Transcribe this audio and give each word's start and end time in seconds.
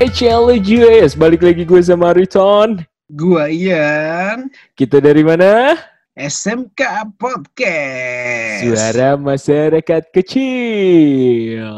HLGS, 0.00 1.12
balik 1.12 1.44
lagi 1.44 1.60
gue 1.68 1.76
sama 1.84 2.16
Riton. 2.16 2.80
Gua 3.12 3.52
Ian, 3.52 4.48
Kita 4.72 4.96
dari 4.96 5.20
mana? 5.20 5.76
SMK 6.16 7.04
Podcast. 7.20 8.64
Suara 8.64 9.20
masyarakat 9.20 10.08
kecil. 10.08 11.68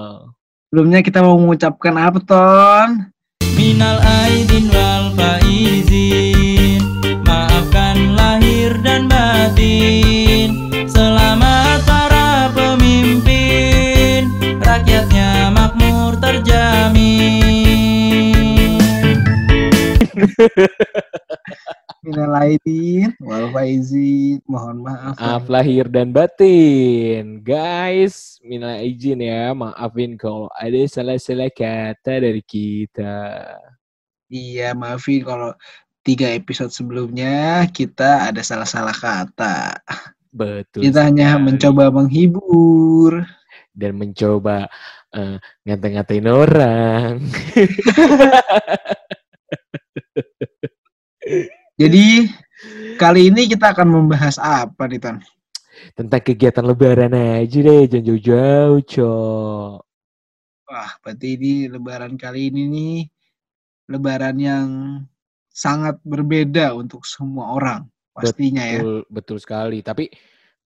Sebelumnya 0.71 1.03
kita 1.03 1.19
mau 1.19 1.35
mengucapkan 1.35 1.99
apa, 1.99 2.23
Ton? 2.23 3.11
Minal 3.59 3.99
aidin 3.99 4.71
wal 4.71 5.11
faizin 5.19 6.22
Minal 22.03 22.35
aidin 22.35 23.15
wal 23.23 23.47
faizin. 23.55 24.43
Mohon 24.51 24.91
maaf. 24.91 25.15
Maaf 25.23 25.45
lahir 25.47 25.87
dan 25.87 26.11
batin. 26.11 27.39
Guys, 27.47 28.43
minta 28.43 28.75
izin 28.83 29.23
ya, 29.23 29.55
maafin 29.55 30.19
kalau 30.19 30.51
ada 30.59 30.83
salah-salah 30.91 31.47
kata 31.55 32.27
dari 32.27 32.43
kita. 32.43 33.55
Iya, 34.27 34.75
maafin 34.75 35.23
kalau 35.23 35.55
tiga 36.03 36.27
episode 36.35 36.75
sebelumnya 36.75 37.71
kita 37.71 38.35
ada 38.35 38.43
salah-salah 38.43 38.95
kata. 38.95 39.79
Betul. 40.35 40.91
Kita 40.91 41.07
hanya 41.07 41.39
mencoba 41.39 41.93
menghibur. 41.93 43.23
dan 43.73 43.97
mencoba 43.97 44.69
eh, 45.17 45.41
ngata-ngatain 45.65 46.29
orang. 46.29 47.25
Jadi 51.77 52.29
kali 53.01 53.33
ini 53.33 53.49
kita 53.49 53.73
akan 53.73 53.89
membahas 53.89 54.37
apa 54.37 54.85
nih, 54.89 55.01
Ton? 55.01 55.17
Tentang 55.97 56.23
kegiatan 56.23 56.63
lebaran 56.63 57.17
aja 57.17 57.59
deh, 57.59 57.89
jangan 57.89 58.07
jauh-jauh, 58.07 58.81
Cok. 58.87 59.79
Wah, 60.73 60.93
berarti 61.05 61.29
ini 61.37 61.53
lebaran 61.69 62.17
kali 62.17 62.49
ini 62.49 62.63
nih 62.71 62.99
lebaran 63.93 64.37
yang 64.41 64.69
sangat 65.53 66.01
berbeda 66.01 66.73
untuk 66.73 67.05
semua 67.05 67.53
orang 67.53 67.83
pastinya 68.17 68.65
ya. 68.65 68.81
Betul, 68.81 68.97
betul 69.13 69.39
sekali. 69.41 69.79
Tapi 69.85 70.09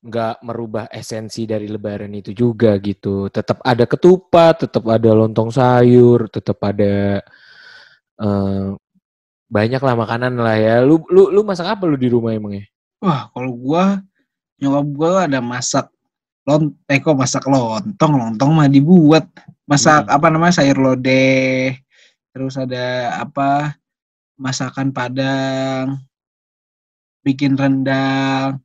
nggak 0.06 0.46
merubah 0.46 0.86
esensi 0.94 1.42
dari 1.48 1.66
lebaran 1.66 2.14
itu 2.14 2.30
juga 2.30 2.78
gitu. 2.78 3.26
Tetap 3.26 3.62
ada 3.66 3.82
ketupat, 3.82 4.68
tetap 4.68 4.86
ada 4.86 5.10
lontong 5.10 5.50
sayur, 5.50 6.30
tetap 6.30 6.62
ada 6.62 7.18
eh, 8.22 8.68
banyak 9.46 9.80
lah 9.82 9.94
makanan 9.94 10.34
lah 10.38 10.56
ya. 10.58 10.74
Lu 10.82 11.02
lu 11.10 11.30
lu 11.30 11.40
masak 11.46 11.66
apa 11.70 11.84
lu 11.86 11.96
di 11.98 12.08
rumah 12.10 12.34
emangnya? 12.34 12.66
Wah, 13.02 13.30
kalau 13.30 13.52
gua 13.54 14.02
nyokap 14.58 14.86
gua 14.96 15.10
ada 15.28 15.38
masak 15.44 15.86
lont 16.46 16.72
eh 16.86 16.98
kok 17.02 17.18
masak 17.18 17.44
lontong, 17.46 18.12
lontong 18.16 18.50
mah 18.54 18.68
dibuat. 18.70 19.26
Masak 19.66 20.06
Hmm. 20.06 20.14
apa 20.16 20.26
namanya 20.30 20.62
sayur 20.62 20.78
lodeh. 20.78 21.74
Terus 22.34 22.54
ada 22.58 23.18
apa 23.22 23.74
masakan 24.38 24.92
Padang. 24.94 25.98
Bikin 27.26 27.58
rendang, 27.58 28.62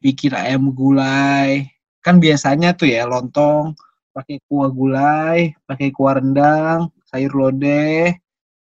bikin 0.00 0.32
ayam 0.32 0.72
gulai. 0.72 1.68
Kan 2.00 2.16
biasanya 2.24 2.72
tuh 2.72 2.88
ya 2.88 3.04
lontong 3.04 3.76
pakai 4.16 4.40
kuah 4.48 4.70
gulai, 4.72 5.52
pakai 5.68 5.92
kuah 5.94 6.18
rendang, 6.18 6.90
sayur 7.06 7.32
lodeh. 7.36 8.16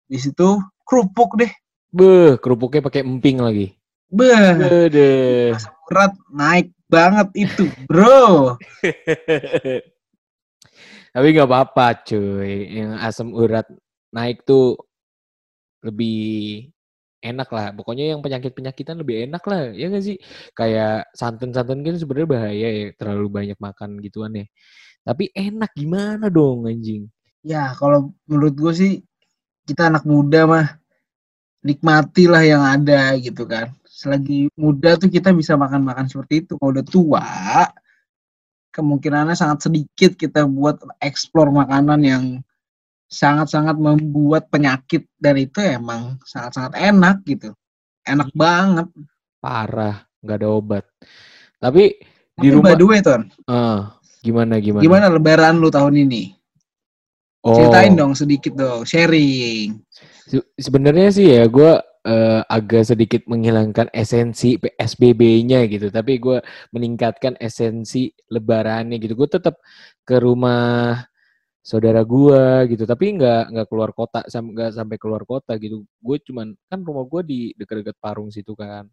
Di 0.07 0.19
situ 0.21 0.61
kerupuk 0.87 1.41
deh. 1.41 1.53
Beh, 1.93 2.41
kerupuknya 2.41 2.81
pakai 2.85 3.05
emping 3.05 3.45
lagi. 3.45 3.77
Beh, 4.13 5.57
asam 5.57 5.73
urat 5.89 6.13
naik 6.29 6.69
banget 6.89 7.29
itu, 7.49 7.65
bro. 7.89 8.57
Tapi 11.13 11.27
nggak 11.37 11.49
apa-apa 11.49 11.87
cuy. 12.09 12.73
Yang 12.73 12.93
asam 13.05 13.29
urat 13.37 13.69
naik 14.13 14.45
tuh 14.49 14.81
lebih 15.85 16.73
enak 17.21 17.49
lah. 17.53 17.73
Pokoknya 17.77 18.17
yang 18.17 18.25
penyakit-penyakitan 18.25 18.97
lebih 19.01 19.29
enak 19.29 19.45
lah. 19.45 19.73
Ya 19.73 19.93
nggak 19.93 20.05
sih? 20.05 20.17
Kayak 20.57 21.13
santan-santan 21.13 21.85
kan 21.85 21.97
sebenarnya 22.01 22.29
bahaya 22.29 22.69
ya. 22.69 22.87
Terlalu 22.97 23.29
banyak 23.29 23.59
makan 23.61 24.01
gituan 24.01 24.33
ya. 24.37 24.47
Tapi 25.05 25.29
enak 25.37 25.73
gimana 25.77 26.33
dong 26.33 26.65
anjing? 26.65 27.13
Ya, 27.43 27.75
kalau 27.75 28.15
menurut 28.31 28.55
gue 28.55 28.73
sih 28.73 28.93
kita 29.67 29.89
anak 29.89 30.05
muda 30.07 30.47
mah 30.49 30.67
nikmatilah 31.63 32.43
yang 32.43 32.63
ada 32.63 33.15
gitu 33.19 33.47
kan. 33.47 33.71
Selagi 33.87 34.51
muda 34.59 34.99
tuh 34.99 35.07
kita 35.09 35.31
bisa 35.31 35.55
makan-makan 35.55 36.11
seperti 36.11 36.43
itu. 36.43 36.59
Kalau 36.59 36.75
udah 36.75 36.87
tua, 36.87 37.25
kemungkinannya 38.75 39.39
sangat 39.39 39.71
sedikit 39.71 40.19
kita 40.19 40.49
buat 40.49 40.83
eksplor 40.99 41.55
makanan 41.55 42.01
yang 42.03 42.25
sangat-sangat 43.13 43.77
membuat 43.77 44.49
penyakit 44.49 45.05
dan 45.21 45.37
itu 45.37 45.61
emang 45.61 46.17
sangat-sangat 46.25 46.73
enak 46.81 47.17
gitu. 47.29 47.53
Enak 48.09 48.33
banget. 48.35 48.89
Parah. 49.39 50.03
nggak 50.23 50.39
ada 50.39 50.49
obat. 50.55 50.85
Tapi 51.59 51.99
di 52.39 52.47
Tapi 52.47 52.55
rumah... 52.55 52.73
by 52.73 52.75
the 52.79 52.87
way, 52.87 53.01
Ton, 53.03 53.27
Ah, 53.51 53.99
gimana, 54.23 54.63
gimana? 54.63 54.83
gimana 54.87 55.07
lebaran 55.11 55.59
lu 55.59 55.67
tahun 55.67 55.99
ini? 56.07 56.31
Oh. 57.43 57.59
Ceritain 57.59 57.99
dong 57.99 58.15
sedikit 58.15 58.55
dong, 58.55 58.87
sharing. 58.87 59.83
Se- 60.31 60.47
Sebenarnya 60.55 61.11
sih 61.11 61.27
ya 61.27 61.45
gue 61.51 61.73
agak 62.51 62.83
sedikit 62.83 63.23
menghilangkan 63.31 63.87
esensi 63.95 64.59
PSBB-nya 64.59 65.71
gitu, 65.71 65.87
tapi 65.91 66.19
gue 66.19 66.43
meningkatkan 66.75 67.39
esensi 67.39 68.11
Lebarannya 68.27 68.99
gitu. 68.99 69.15
Gue 69.15 69.31
tetap 69.31 69.63
ke 70.03 70.19
rumah 70.19 70.99
saudara 71.63 72.03
gue 72.03 72.75
gitu, 72.75 72.83
tapi 72.91 73.15
nggak 73.15 73.55
nggak 73.55 73.67
keluar 73.71 73.95
kota, 73.95 74.27
sam- 74.27 74.51
nggak 74.51 74.75
sampai 74.75 74.97
keluar 74.99 75.23
kota 75.23 75.55
gitu. 75.63 75.87
Gue 76.03 76.19
cuman 76.27 76.51
kan 76.67 76.83
rumah 76.83 77.07
gue 77.07 77.23
di 77.23 77.41
dekat-dekat 77.55 77.95
Parung 78.03 78.35
situ 78.35 78.51
kan. 78.59 78.91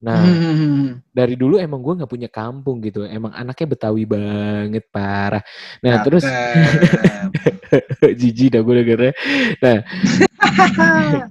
Nah 0.00 0.24
Hmm. 0.24 1.04
dari 1.12 1.36
dulu 1.36 1.60
emang 1.60 1.84
gue 1.84 2.00
nggak 2.00 2.08
punya 2.08 2.28
kampung 2.32 2.80
gitu, 2.80 3.04
emang 3.04 3.36
anaknya 3.36 3.66
Betawi 3.76 4.08
banget 4.08 4.88
parah. 4.88 5.44
Nah 5.84 6.00
terus 6.00 6.24
jijik 8.20 8.56
dah 8.56 8.60
gue 8.64 8.74
dengernya. 8.80 9.12
Nah 9.60 9.76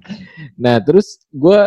Nah 0.63 0.75
terus 0.84 1.24
gue 1.34 1.59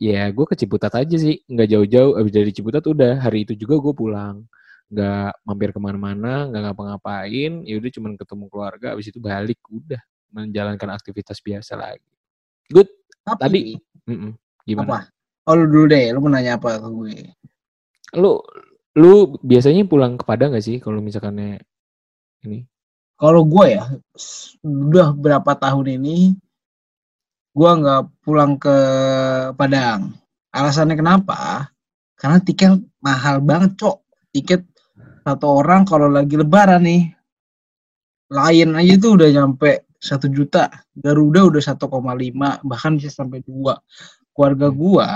ya 0.00 0.30
gue 0.30 0.46
ke 0.48 0.56
Ciputat 0.56 0.94
aja 0.96 1.16
sih. 1.20 1.42
Nggak 1.44 1.68
jauh-jauh 1.68 2.12
abis 2.16 2.32
dari 2.32 2.50
Ciputat 2.54 2.84
udah. 2.88 3.20
Hari 3.20 3.44
itu 3.44 3.52
juga 3.52 3.76
gue 3.78 3.92
pulang. 3.92 4.46
Nggak 4.88 5.44
mampir 5.44 5.70
ke 5.76 5.80
mana-mana 5.82 6.48
nggak 6.48 6.62
ngapa-ngapain. 6.72 7.52
Ya 7.68 7.74
udah 7.76 7.90
cuman 7.92 8.12
ketemu 8.16 8.44
keluarga 8.48 8.86
abis 8.96 9.12
itu 9.12 9.18
balik 9.20 9.60
udah. 9.68 10.00
Menjalankan 10.32 10.96
aktivitas 10.96 11.40
biasa 11.44 11.76
lagi. 11.76 12.08
Good. 12.72 12.88
Tapi, 13.24 13.36
Tadi, 13.36 13.60
Mm-mm. 14.08 14.32
gimana? 14.64 14.88
Apa? 14.88 14.98
Oh 15.48 15.56
lu 15.56 15.64
dulu 15.64 15.84
deh, 15.88 16.12
lu 16.12 16.20
mau 16.20 16.28
nanya 16.28 16.60
apa 16.60 16.76
ke 16.76 16.88
gue? 16.92 17.16
lu 18.16 18.40
lu 18.96 19.36
biasanya 19.44 19.84
pulang 19.84 20.16
ke 20.16 20.24
Padang 20.24 20.56
gak 20.56 20.64
sih 20.64 20.80
kalau 20.80 21.04
misalkannya 21.04 21.60
ini 22.44 22.64
Kalau 23.18 23.42
gue 23.42 23.66
ya, 23.74 23.82
udah 24.62 25.10
berapa 25.10 25.50
tahun 25.58 25.98
ini, 25.98 26.38
gue 27.50 27.70
nggak 27.82 28.22
pulang 28.22 28.54
ke 28.54 28.76
Padang. 29.58 30.14
Alasannya 30.54 30.94
kenapa? 30.94 31.66
Karena 32.14 32.38
tiket 32.38 32.78
mahal 33.02 33.42
banget, 33.42 33.74
cok. 33.74 34.06
Tiket 34.30 34.62
satu 35.26 35.50
orang 35.50 35.82
kalau 35.82 36.06
lagi 36.06 36.38
lebaran 36.38 36.86
nih, 36.86 37.10
Lion 38.30 38.78
aja 38.78 38.94
tuh 39.02 39.18
udah 39.18 39.28
nyampe 39.34 39.90
satu 39.98 40.30
juta, 40.30 40.70
Garuda 40.94 41.50
udah 41.50 41.62
1,5, 41.74 42.62
bahkan 42.62 43.02
bisa 43.02 43.10
sampai 43.10 43.42
dua. 43.42 43.82
Keluarga 44.30 44.70
Hmm. 44.70 44.78
gua 44.78 45.08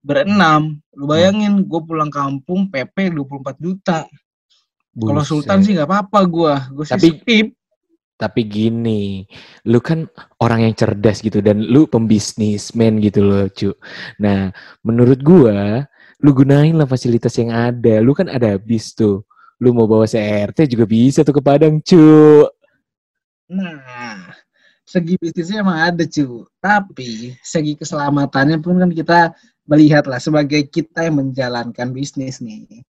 berenam, 0.00 0.80
lu 0.96 1.04
bayangin 1.08 1.64
gue 1.64 1.80
pulang 1.84 2.08
kampung 2.08 2.68
PP 2.72 3.12
24 3.14 3.56
juta. 3.60 3.98
Kalau. 4.90 5.22
Sultan 5.22 5.62
sih 5.62 5.76
nggak 5.76 5.86
apa-apa 5.86 6.18
gue 6.26 6.52
sih 6.84 6.94
Tapi- 6.96 7.10
skip. 7.22 7.48
Tapi 8.20 8.44
gini, 8.44 9.24
lu 9.64 9.80
kan 9.80 10.04
orang 10.44 10.68
yang 10.68 10.76
cerdas 10.76 11.24
gitu 11.24 11.40
dan 11.40 11.64
lu 11.64 11.88
pembisnismen 11.88 13.00
gitu 13.00 13.24
loh, 13.24 13.48
cu. 13.48 13.72
Nah, 14.20 14.52
menurut 14.84 15.24
gua, 15.24 15.88
lu 16.20 16.36
gunain 16.36 16.76
lah 16.76 16.84
fasilitas 16.84 17.32
yang 17.40 17.48
ada. 17.48 17.96
Lu 18.04 18.12
kan 18.12 18.28
ada 18.28 18.60
bis 18.60 18.92
tuh. 18.92 19.24
Lu 19.56 19.72
mau 19.72 19.88
bawa 19.88 20.04
CRT 20.04 20.68
juga 20.68 20.84
bisa 20.84 21.24
tuh 21.24 21.32
ke 21.32 21.40
Padang, 21.40 21.80
cu. 21.80 22.44
Nah, 23.48 24.28
segi 24.84 25.16
bisnisnya 25.16 25.64
emang 25.64 25.78
ada 25.80 26.04
cu, 26.04 26.44
tapi 26.58 27.32
segi 27.40 27.72
keselamatannya 27.72 28.60
pun 28.60 28.76
kan 28.84 28.90
kita 28.92 29.20
melihat 29.70 30.04
lah 30.10 30.18
sebagai 30.18 30.66
kita 30.66 31.06
yang 31.06 31.22
menjalankan 31.22 31.94
bisnis 31.94 32.42
nih. 32.42 32.82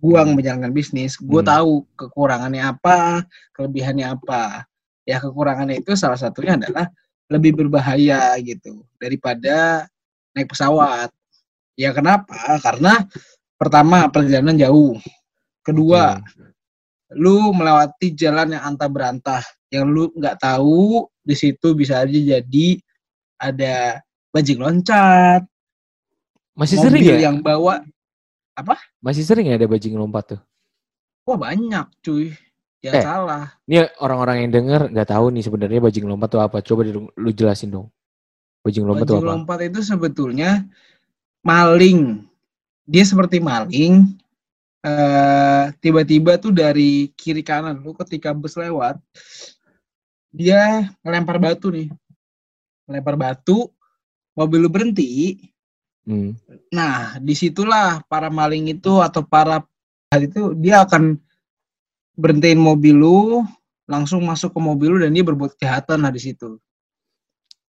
Gua 0.00 0.24
yang 0.24 0.34
menjalankan 0.34 0.72
bisnis, 0.74 1.14
gue 1.20 1.42
Hmm. 1.44 1.50
tahu 1.52 1.72
kekurangannya 1.94 2.64
apa, 2.64 3.22
kelebihannya 3.54 4.16
apa. 4.18 4.66
Ya 5.06 5.20
kekurangannya 5.20 5.78
itu 5.78 5.94
salah 5.94 6.18
satunya 6.18 6.58
adalah 6.58 6.90
lebih 7.30 7.54
berbahaya 7.54 8.34
gitu 8.42 8.82
daripada 8.98 9.86
naik 10.34 10.50
pesawat. 10.50 11.12
Ya 11.78 11.94
kenapa? 11.94 12.58
Karena 12.58 13.04
pertama 13.54 14.10
perjalanan 14.10 14.58
jauh. 14.58 14.98
Kedua, 15.62 16.18
lu 17.14 17.54
melewati 17.54 18.10
jalan 18.16 18.56
yang 18.56 18.74
antah 18.74 18.90
berantah 18.90 19.42
yang 19.70 19.86
lu 19.86 20.10
nggak 20.16 20.40
tahu 20.40 21.06
di 21.22 21.36
situ 21.36 21.76
bisa 21.76 22.02
aja 22.02 22.18
jadi 22.36 22.68
ada 23.38 24.00
bajing 24.34 24.58
loncat 24.60 25.44
Masih 26.52 26.76
mobil 26.80 26.88
sering 26.88 27.04
ya? 27.06 27.18
yang 27.30 27.36
bawa 27.40 27.80
Masih 29.00 29.24
sering 29.24 29.48
ya 29.48 29.56
ada 29.56 29.66
bajing 29.66 29.96
lompat 29.96 30.36
tuh? 30.36 30.40
wah 31.22 31.38
banyak 31.38 31.86
cuy 32.02 32.34
Eh, 32.82 32.90
ya 32.90 32.98
salah 32.98 33.46
Ini 33.70 33.94
orang-orang 34.02 34.42
yang 34.42 34.50
denger 34.50 34.90
nggak 34.90 35.08
tahu 35.14 35.30
nih 35.30 35.46
sebenarnya 35.46 35.78
bajing 35.78 36.02
lompat 36.02 36.28
tuh 36.34 36.42
apa. 36.42 36.58
Coba 36.66 36.82
lu 36.90 37.30
jelasin 37.30 37.70
dong. 37.70 37.86
Bajing 38.66 38.82
lompat 38.82 39.06
tuh 39.06 39.22
bajing 39.22 39.26
apa? 39.26 39.32
lompat 39.38 39.58
itu 39.70 39.80
sebetulnya 39.86 40.66
maling 41.46 42.26
dia 42.82 43.06
seperti 43.06 43.38
maling 43.38 44.18
eh 44.82 45.70
tiba-tiba 45.78 46.42
tuh 46.42 46.50
dari 46.50 47.14
kiri 47.14 47.46
kanan 47.46 47.78
lu 47.78 47.94
ketika 47.94 48.34
bus 48.34 48.58
lewat 48.58 48.98
dia 50.34 50.90
ngelempar 51.06 51.38
batu 51.38 51.70
nih 51.70 51.86
ngelempar 52.90 53.14
batu 53.14 53.70
mobil 54.34 54.66
lu 54.66 54.66
berhenti 54.66 55.38
Hmm. 56.02 56.34
Nah, 56.74 57.16
di 57.22 57.34
situlah 57.38 58.02
para 58.10 58.26
maling 58.26 58.74
itu 58.74 58.98
atau 58.98 59.22
para 59.22 59.62
penjahat 60.10 60.22
itu 60.28 60.42
dia 60.58 60.82
akan 60.82 61.16
berhentiin 62.18 62.58
mobil 62.58 62.94
lu, 62.98 63.46
langsung 63.86 64.22
masuk 64.26 64.52
ke 64.52 64.60
mobil 64.60 64.88
lu 64.94 64.98
dan 65.00 65.14
dia 65.14 65.24
berbuat 65.24 65.54
kejahatan 65.56 66.02
lah 66.02 66.12
di 66.12 66.20
situ. 66.20 66.58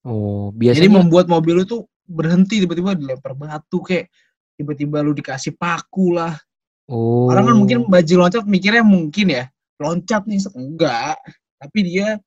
Oh, 0.03 0.51
Jadi 0.51 0.59
biasanya 0.59 0.91
membuat 0.99 1.25
mobil 1.31 1.61
lu 1.61 1.63
tuh 1.63 1.87
berhenti 2.03 2.59
tiba-tiba 2.59 2.91
dilempar 2.97 3.31
batu 3.37 3.79
kayak 3.79 4.11
tiba-tiba 4.59 4.99
lu 4.99 5.15
dikasih 5.15 5.55
paku 5.55 6.19
lah. 6.19 6.35
oh. 6.91 7.31
Orang 7.31 7.47
kan 7.47 7.55
mungkin 7.55 7.77
bajing 7.87 8.19
loncat 8.19 8.43
mikirnya 8.43 8.83
mungkin 8.83 9.27
ya 9.31 9.43
loncat 9.79 10.23
nih 10.27 10.39
enggak, 10.53 11.17
tapi 11.57 11.79
dia 11.87 12.19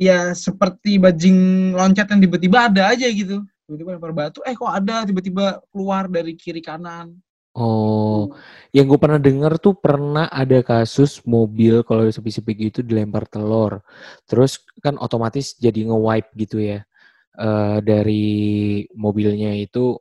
ya 0.00 0.32
seperti 0.34 0.98
bajing 0.98 1.72
loncat 1.76 2.08
yang 2.10 2.20
tiba-tiba 2.20 2.58
ada 2.72 2.96
aja 2.96 3.06
gitu. 3.06 3.44
Tiba-tiba 3.72 3.96
lempar 3.96 4.12
batu, 4.12 4.44
eh 4.44 4.52
kok 4.52 4.68
ada 4.68 5.08
tiba-tiba 5.08 5.64
keluar 5.72 6.04
dari 6.12 6.36
kiri 6.36 6.60
kanan. 6.60 7.16
Oh, 7.56 8.32
yang 8.72 8.84
gue 8.88 9.00
pernah 9.00 9.16
denger 9.16 9.56
tuh 9.60 9.76
pernah 9.80 10.28
ada 10.28 10.60
kasus 10.60 11.24
mobil 11.24 11.80
kalau 11.88 12.04
sepi-sepi 12.04 12.68
gitu 12.68 12.80
dilempar 12.84 13.24
telur. 13.28 13.80
Terus 14.28 14.60
kan 14.84 15.00
otomatis 15.00 15.56
jadi 15.56 15.88
nge-wipe 15.88 16.28
gitu 16.36 16.60
ya. 16.60 16.84
eh 17.32 17.80
dari 17.80 18.84
mobilnya 18.92 19.56
itu 19.56 19.96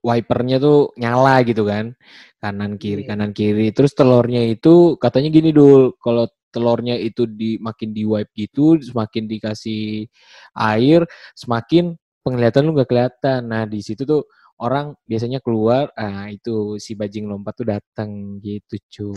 wipernya 0.00 0.56
tuh 0.60 0.92
nyala 0.96 1.44
gitu 1.44 1.62
kan. 1.68 1.92
Kanan 2.40 2.80
kiri, 2.80 3.04
Iya. 3.04 3.08
kanan 3.16 3.32
kiri. 3.36 3.68
Terus 3.76 3.92
telurnya 3.92 4.40
itu 4.44 4.96
katanya 4.96 5.28
gini 5.28 5.52
dul, 5.52 5.92
kalau 6.00 6.24
telurnya 6.50 6.96
itu 6.98 7.28
di 7.30 7.56
makin 7.62 7.92
di 7.94 8.02
wipe 8.08 8.32
gitu, 8.34 8.80
semakin 8.80 9.24
dikasih 9.30 10.08
air, 10.56 11.04
semakin 11.36 11.94
penglihatan 12.20 12.68
lu 12.68 12.76
nggak 12.76 12.90
kelihatan. 12.90 13.40
Nah, 13.48 13.64
di 13.64 13.80
situ 13.80 14.04
tuh 14.04 14.28
orang 14.60 14.92
biasanya 15.08 15.40
keluar, 15.40 15.88
ah 15.96 16.28
itu 16.28 16.76
si 16.76 16.92
bajing 16.92 17.28
lompat 17.28 17.56
tuh 17.56 17.66
datang 17.68 18.40
gitu, 18.44 18.76
cu. 18.92 19.10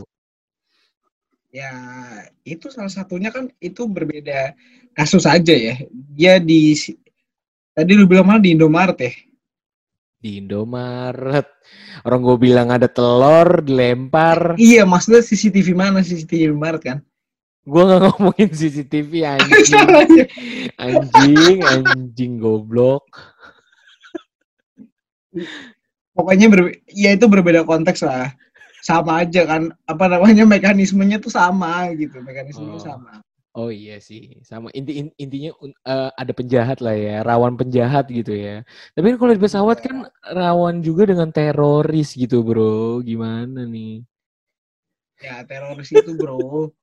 Ya, 1.53 1.69
itu 2.41 2.73
salah 2.73 2.89
satunya 2.89 3.29
kan 3.29 3.45
itu 3.61 3.85
berbeda 3.85 4.57
kasus 4.97 5.29
aja 5.29 5.53
ya. 5.53 5.77
Dia 5.91 6.41
di 6.41 6.73
tadi 7.77 7.93
lu 7.93 8.09
bilang 8.09 8.25
mana 8.25 8.41
di 8.41 8.57
Indomaret 8.57 8.97
ya? 8.97 9.13
Di 10.17 10.41
Indomaret. 10.41 11.45
Orang 12.09 12.25
gue 12.25 12.37
bilang 12.41 12.73
ada 12.73 12.89
telur 12.89 13.61
dilempar. 13.61 14.57
Iya, 14.57 14.87
maksudnya 14.89 15.21
CCTV 15.21 15.77
mana 15.77 16.01
CCTV 16.01 16.49
Indomaret 16.49 16.81
kan? 16.81 16.97
Gue 17.63 17.81
nggak 17.87 18.01
ngomongin 18.03 18.49
CCTV 18.51 19.11
anjing. 19.23 20.27
Anjing, 20.75 21.57
anjing 21.63 22.33
goblok. 22.35 23.07
Pokoknya 26.13 26.45
ber, 26.51 26.75
ya 26.91 27.15
itu 27.15 27.25
berbeda 27.25 27.63
konteks 27.65 28.03
lah. 28.05 28.35
Sama 28.83 29.23
aja 29.23 29.47
kan, 29.47 29.71
apa 29.87 30.05
namanya 30.11 30.43
mekanismenya 30.43 31.17
tuh 31.23 31.31
sama 31.31 31.87
gitu, 31.95 32.19
mekanismenya 32.19 32.79
Oh. 32.79 32.83
sama. 32.83 33.13
Oh 33.53 33.69
iya 33.69 34.01
sih, 34.01 34.41
sama 34.41 34.73
inti 34.73 34.97
in- 34.97 35.13
intinya 35.13 35.53
eh, 35.85 36.09
ada 36.17 36.33
penjahat 36.33 36.81
lah 36.81 36.97
ya, 36.97 37.21
rawan 37.21 37.53
penjahat 37.53 38.09
gitu 38.09 38.33
ya. 38.33 38.65
Tapi 38.97 39.13
kan 39.13 39.17
kalau 39.21 39.33
di 39.37 39.41
pesawat 39.45 39.77
kan 39.77 40.09
rawan 40.25 40.81
juga 40.81 41.05
dengan 41.05 41.29
teroris 41.29 42.17
gitu, 42.17 42.41
bro. 42.41 42.99
Gimana 43.05 43.61
nih? 43.69 44.01
Ya 45.21 45.45
teroris 45.45 45.87
itu 45.93 46.17
bro, 46.17 46.73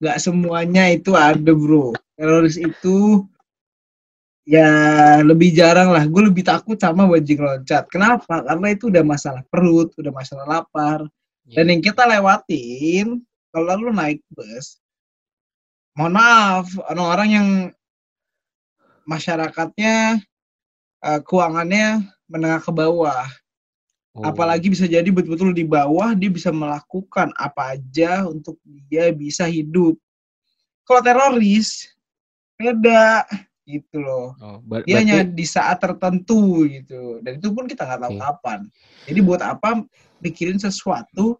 nggak 0.00 0.18
semuanya 0.20 0.92
itu 0.92 1.12
ada 1.16 1.52
bro. 1.52 1.96
Teroris 2.16 2.56
itu 2.56 3.24
ya 4.46 4.70
lebih 5.20 5.52
jarang 5.52 5.92
lah. 5.92 6.06
Gue 6.06 6.30
lebih 6.30 6.46
takut 6.46 6.78
sama 6.78 7.04
bajing 7.10 7.42
loncat. 7.42 7.90
Kenapa? 7.90 8.44
Karena 8.46 8.66
itu 8.72 8.88
udah 8.88 9.04
masalah 9.04 9.42
perut, 9.50 9.92
udah 9.98 10.12
masalah 10.14 10.44
lapar. 10.46 11.04
Dan 11.46 11.70
yang 11.70 11.82
kita 11.82 12.02
lewatin, 12.10 13.22
kalau 13.54 13.78
lu 13.78 13.94
naik 13.94 14.18
bus, 14.34 14.82
mohon 15.94 16.18
maaf, 16.18 16.66
orang-orang 16.90 17.28
yang 17.30 17.48
masyarakatnya 19.06 20.18
eh, 21.06 21.20
keuangannya 21.22 22.02
menengah 22.26 22.58
ke 22.58 22.72
bawah. 22.74 23.26
Oh. 24.16 24.24
Apalagi 24.24 24.72
bisa 24.72 24.88
jadi 24.88 25.04
betul-betul 25.12 25.52
di 25.52 25.68
bawah 25.68 26.16
dia 26.16 26.32
bisa 26.32 26.48
melakukan 26.48 27.36
apa 27.36 27.76
aja 27.76 28.24
untuk 28.24 28.56
dia 28.88 29.12
bisa 29.12 29.44
hidup. 29.44 30.00
Kalau 30.88 31.04
teroris 31.04 31.92
beda 32.56 33.28
gitu 33.68 34.00
loh. 34.00 34.32
Oh, 34.40 34.56
ber- 34.64 34.88
Dia 34.88 35.04
hanya 35.04 35.20
berarti- 35.20 35.36
di 35.36 35.44
saat 35.44 35.76
tertentu 35.82 36.64
gitu. 36.64 37.20
Dan 37.20 37.36
itu 37.42 37.52
pun 37.52 37.68
kita 37.68 37.84
nggak 37.84 38.00
tahu 38.08 38.14
Oke. 38.16 38.22
kapan. 38.24 38.60
Jadi 39.04 39.20
buat 39.20 39.42
apa 39.44 39.84
mikirin 40.24 40.56
sesuatu 40.56 41.36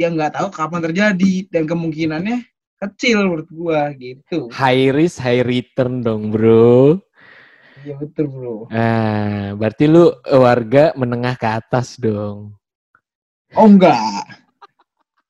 yang 0.00 0.16
nggak 0.16 0.40
tahu 0.40 0.48
kapan 0.48 0.80
terjadi 0.88 1.34
dan 1.52 1.68
kemungkinannya 1.68 2.48
kecil 2.80 3.28
menurut 3.28 3.48
gua 3.52 3.92
gitu. 3.92 4.48
high 4.48 4.88
risk 4.88 5.20
high 5.20 5.44
return 5.44 6.00
dong, 6.00 6.32
bro. 6.32 6.96
Iya 7.80 7.94
betul 7.96 8.26
bro. 8.28 8.56
Ah, 8.68 9.56
berarti 9.56 9.84
lu 9.88 10.12
warga 10.28 10.92
menengah 10.94 11.34
ke 11.36 11.48
atas 11.48 11.96
dong. 11.96 12.52
Oh 13.56 13.66
enggak. 13.66 13.96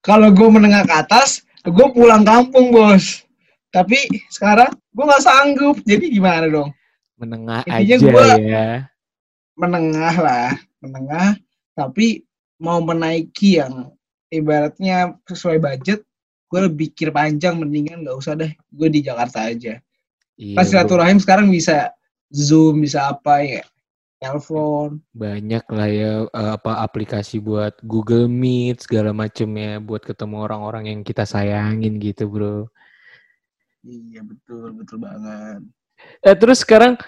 Kalau 0.00 0.32
gue 0.32 0.48
menengah 0.48 0.84
ke 0.84 0.94
atas, 0.96 1.44
gue 1.62 1.86
pulang 1.92 2.24
kampung 2.24 2.72
bos. 2.72 3.22
Tapi 3.70 4.08
sekarang 4.32 4.72
gue 4.90 5.04
nggak 5.04 5.24
sanggup. 5.24 5.76
Jadi 5.86 6.10
gimana 6.10 6.50
dong? 6.50 6.70
Menengah 7.20 7.62
Intinya 7.68 7.96
aja 7.96 7.96
gua- 8.10 8.40
ya. 8.40 8.68
Menengah 9.54 10.14
lah, 10.18 10.50
menengah. 10.80 11.28
Tapi 11.76 12.24
mau 12.58 12.80
menaiki 12.80 13.60
yang 13.60 13.92
ibaratnya 14.32 15.16
sesuai 15.28 15.60
budget, 15.60 16.00
gue 16.48 16.60
pikir 16.72 17.12
panjang 17.12 17.60
mendingan 17.60 18.02
nggak 18.02 18.16
usah 18.18 18.34
deh. 18.34 18.50
Gue 18.72 18.88
di 18.88 19.04
Jakarta 19.04 19.46
aja. 19.52 19.78
Iya, 20.40 20.56
Pas 20.56 20.64
silaturahim 20.64 21.20
sekarang 21.20 21.52
bisa 21.52 21.92
zoom, 22.30 22.86
bisa 22.86 23.10
apa 23.10 23.42
ya, 23.42 23.62
telepon. 24.22 25.00
banyak 25.16 25.64
lah 25.72 25.88
ya 25.88 26.12
eh, 26.28 26.50
apa 26.56 26.84
aplikasi 26.84 27.40
buat 27.40 27.76
Google 27.84 28.28
Meet 28.28 28.86
segala 28.86 29.10
macem 29.16 29.48
ya 29.56 29.80
buat 29.80 30.04
ketemu 30.04 30.44
orang-orang 30.46 30.92
yang 30.92 31.00
kita 31.04 31.24
sayangin 31.24 31.96
gitu 31.98 32.28
bro. 32.28 32.68
Iya 33.80 34.20
betul, 34.24 34.76
betul 34.76 34.98
banget. 35.00 35.60
Eh 36.20 36.36
terus 36.36 36.60
sekarang 36.60 37.00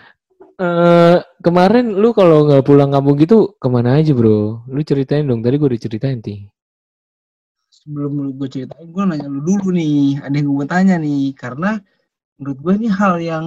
eh 0.56 1.18
kemarin 1.44 1.92
lu 1.96 2.16
kalau 2.16 2.48
nggak 2.48 2.64
pulang 2.64 2.92
kampung 2.92 3.20
gitu 3.20 3.56
ke 3.60 3.68
mana 3.68 4.00
aja 4.00 4.16
bro? 4.16 4.64
Lu 4.68 4.80
ceritain 4.80 5.28
dong 5.28 5.44
tadi 5.44 5.60
gue 5.60 5.68
udah 5.68 5.82
ceritain 5.84 6.20
ti. 6.24 6.48
sebelum 7.82 8.38
gue 8.38 8.48
ceritain, 8.52 8.86
gue 8.86 9.02
nanya 9.02 9.26
lu 9.26 9.42
dulu 9.42 9.74
nih, 9.74 10.22
ada 10.22 10.34
yang 10.38 10.54
gue 10.54 10.66
tanya 10.70 10.94
nih, 11.02 11.34
karena 11.34 11.82
menurut 12.38 12.58
gue 12.62 12.72
ini 12.78 12.88
hal 12.92 13.14
yang 13.18 13.44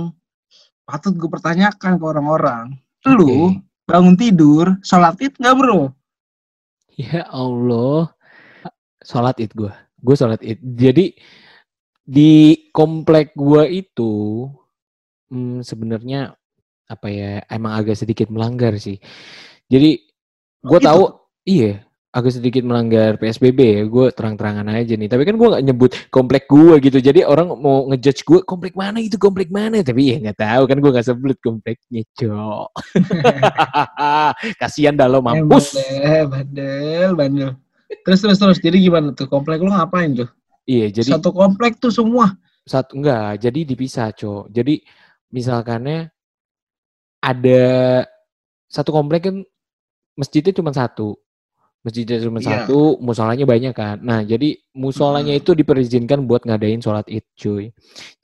patut 0.86 1.14
gue 1.18 1.30
pertanyakan 1.30 1.98
ke 1.98 2.06
orang-orang. 2.06 2.78
Lu 3.06 3.58
bangun 3.86 4.18
tidur, 4.18 4.78
sholat 4.82 5.18
id 5.22 5.38
nggak 5.38 5.56
bro? 5.58 5.94
Ya 6.96 7.28
Allah, 7.28 8.14
sholat 9.04 9.38
id 9.42 9.52
gue, 9.54 9.74
gue 10.02 10.16
sholat 10.16 10.42
id. 10.42 10.62
Jadi 10.62 11.06
di 12.06 12.66
komplek 12.70 13.34
gue 13.34 13.66
itu 13.82 14.46
hmm, 15.34 15.66
sebenarnya 15.66 16.38
apa 16.86 17.08
ya 17.10 17.42
emang 17.50 17.74
agak 17.82 17.98
sedikit 17.98 18.30
melanggar 18.30 18.78
sih. 18.78 19.02
Jadi 19.70 20.02
gue 20.62 20.80
gitu? 20.80 20.86
tahu, 20.86 21.04
iya 21.46 21.86
agak 22.16 22.32
sedikit 22.32 22.64
melanggar 22.64 23.20
PSBB 23.20 23.60
ya, 23.60 23.84
gue 23.92 24.08
terang-terangan 24.16 24.72
aja 24.72 24.96
nih. 24.96 25.12
Tapi 25.12 25.28
kan 25.28 25.36
gue 25.36 25.48
nggak 25.52 25.66
nyebut 25.68 25.92
komplek 26.08 26.48
gue 26.48 26.80
gitu. 26.80 27.04
Jadi 27.04 27.28
orang 27.28 27.52
mau 27.60 27.92
ngejudge 27.92 28.24
gue 28.24 28.40
komplek 28.48 28.72
mana 28.80 29.04
itu 29.04 29.20
komplek 29.20 29.52
mana. 29.52 29.84
Tapi 29.84 30.16
ya 30.16 30.18
nggak 30.24 30.40
tahu 30.40 30.64
kan 30.64 30.78
gue 30.80 30.92
nggak 30.96 31.08
sebut 31.12 31.38
kompleknya, 31.44 32.08
cok. 32.16 32.72
Kasihan 34.64 34.96
dah 34.96 35.12
lo 35.12 35.20
mampus. 35.20 35.76
Eh, 35.76 36.24
bandel, 36.24 37.12
bandel. 37.20 37.52
Terus 38.08 38.24
terus 38.24 38.40
terus. 38.40 38.58
Jadi 38.64 38.88
gimana 38.88 39.12
tuh 39.12 39.28
komplek 39.28 39.60
lu 39.60 39.76
ngapain 39.76 40.16
tuh? 40.16 40.32
Iya, 40.64 40.96
jadi 40.96 41.20
Satu 41.20 41.36
komplek 41.36 41.84
tuh 41.84 41.92
semua. 41.92 42.32
satu 42.66 42.98
enggak, 42.98 43.46
jadi 43.46 43.60
dipisah, 43.62 44.10
cok. 44.10 44.50
Jadi 44.50 44.82
misalkannya 45.30 46.10
ada 47.22 47.66
satu 48.66 48.90
komplek 48.90 49.30
kan 49.30 49.46
masjidnya 50.18 50.56
cuma 50.56 50.74
satu. 50.74 51.14
Masjidnya 51.86 52.18
cuma 52.18 52.42
Iya. 52.42 52.66
satu, 52.66 52.98
musolanya 52.98 53.46
banyak 53.46 53.74
kan. 53.78 54.02
Nah, 54.02 54.26
jadi 54.26 54.58
musolanya 54.74 55.38
Hmm. 55.38 55.42
itu 55.46 55.54
diperizinkan 55.54 56.26
buat 56.26 56.42
ngadain 56.42 56.82
sholat 56.82 57.06
id, 57.06 57.22
cuy. 57.38 57.70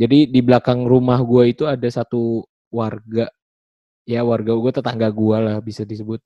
Jadi 0.02 0.26
di 0.34 0.42
belakang 0.42 0.82
rumah 0.90 1.22
gua 1.22 1.46
itu 1.46 1.70
ada 1.70 1.86
satu 1.86 2.42
warga, 2.74 3.30
ya 4.10 4.26
warga 4.26 4.58
gue 4.58 4.72
tetangga 4.74 5.14
gua 5.14 5.38
lah 5.38 5.56
bisa 5.62 5.86
disebut. 5.86 6.26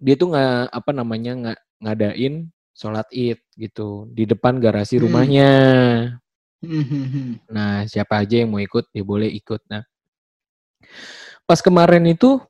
Dia 0.00 0.16
tuh 0.16 0.32
nggak 0.32 0.72
apa 0.72 0.90
namanya 0.96 1.32
nggak 1.36 1.58
ngadain 1.84 2.48
sholat 2.72 3.04
id 3.12 3.36
gitu 3.60 4.08
di 4.08 4.24
depan 4.24 4.56
garasi 4.56 4.96
Hmm. 4.96 5.04
rumahnya. 5.04 5.52
Hmm. 6.64 7.44
Nah, 7.52 7.84
siapa 7.84 8.24
aja 8.24 8.40
yang 8.40 8.48
mau 8.48 8.60
ikut, 8.64 8.88
ya 8.96 9.04
boleh 9.04 9.28
ikut. 9.36 9.60
Nah, 9.68 9.84
pas 11.44 11.60
kemarin 11.60 12.08
itu 12.08 12.40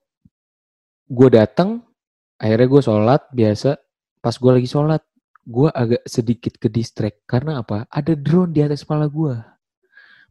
gue 1.11 1.29
datang, 1.35 1.83
akhirnya 2.41 2.67
gue 2.67 2.83
sholat 2.83 3.23
biasa. 3.31 3.77
Pas 4.19 4.33
gue 4.33 4.51
lagi 4.51 4.67
sholat, 4.67 5.03
gue 5.43 5.69
agak 5.71 6.03
sedikit 6.05 6.57
ke 6.57 6.67
distract 6.67 7.25
karena 7.25 7.61
apa? 7.61 7.85
Ada 7.87 8.13
drone 8.13 8.51
di 8.51 8.61
atas 8.61 8.83
kepala 8.83 9.07
gue. 9.07 9.37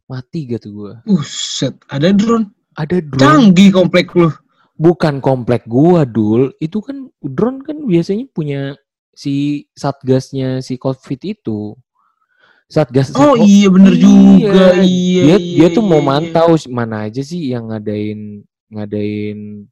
Mati 0.06 0.46
gak 0.46 0.60
tuh 0.60 0.72
gue? 0.74 0.92
Buset, 1.06 1.78
ada 1.86 2.10
drone. 2.10 2.50
Ada 2.74 2.98
drone, 2.98 3.18
Canggih 3.50 3.70
komplek 3.70 4.14
lu. 4.14 4.30
bukan 4.74 5.18
komplek 5.18 5.66
gue 5.66 6.00
dul. 6.06 6.42
Itu 6.58 6.78
kan 6.80 7.10
drone 7.18 7.60
kan 7.60 7.82
biasanya 7.82 8.26
punya 8.28 8.74
si 9.10 9.66
satgasnya 9.72 10.58
si 10.60 10.74
covid 10.76 11.20
itu. 11.20 11.74
Satgas 12.66 13.10
Oh 13.12 13.34
Satpol- 13.34 13.42
iya 13.42 13.66
bener 13.66 13.94
Iya. 13.94 14.02
juga. 14.02 14.66
Iya, 14.78 14.78
dia 14.78 15.36
iya, 15.36 15.58
dia 15.58 15.68
tuh 15.70 15.82
mau 15.82 15.98
iya, 15.98 16.00
iya. 16.00 16.08
mantau 16.08 16.50
s- 16.54 16.70
mana 16.70 17.10
aja 17.10 17.18
sih 17.20 17.50
yang 17.50 17.66
ngadain 17.66 18.46
ngadain 18.70 19.66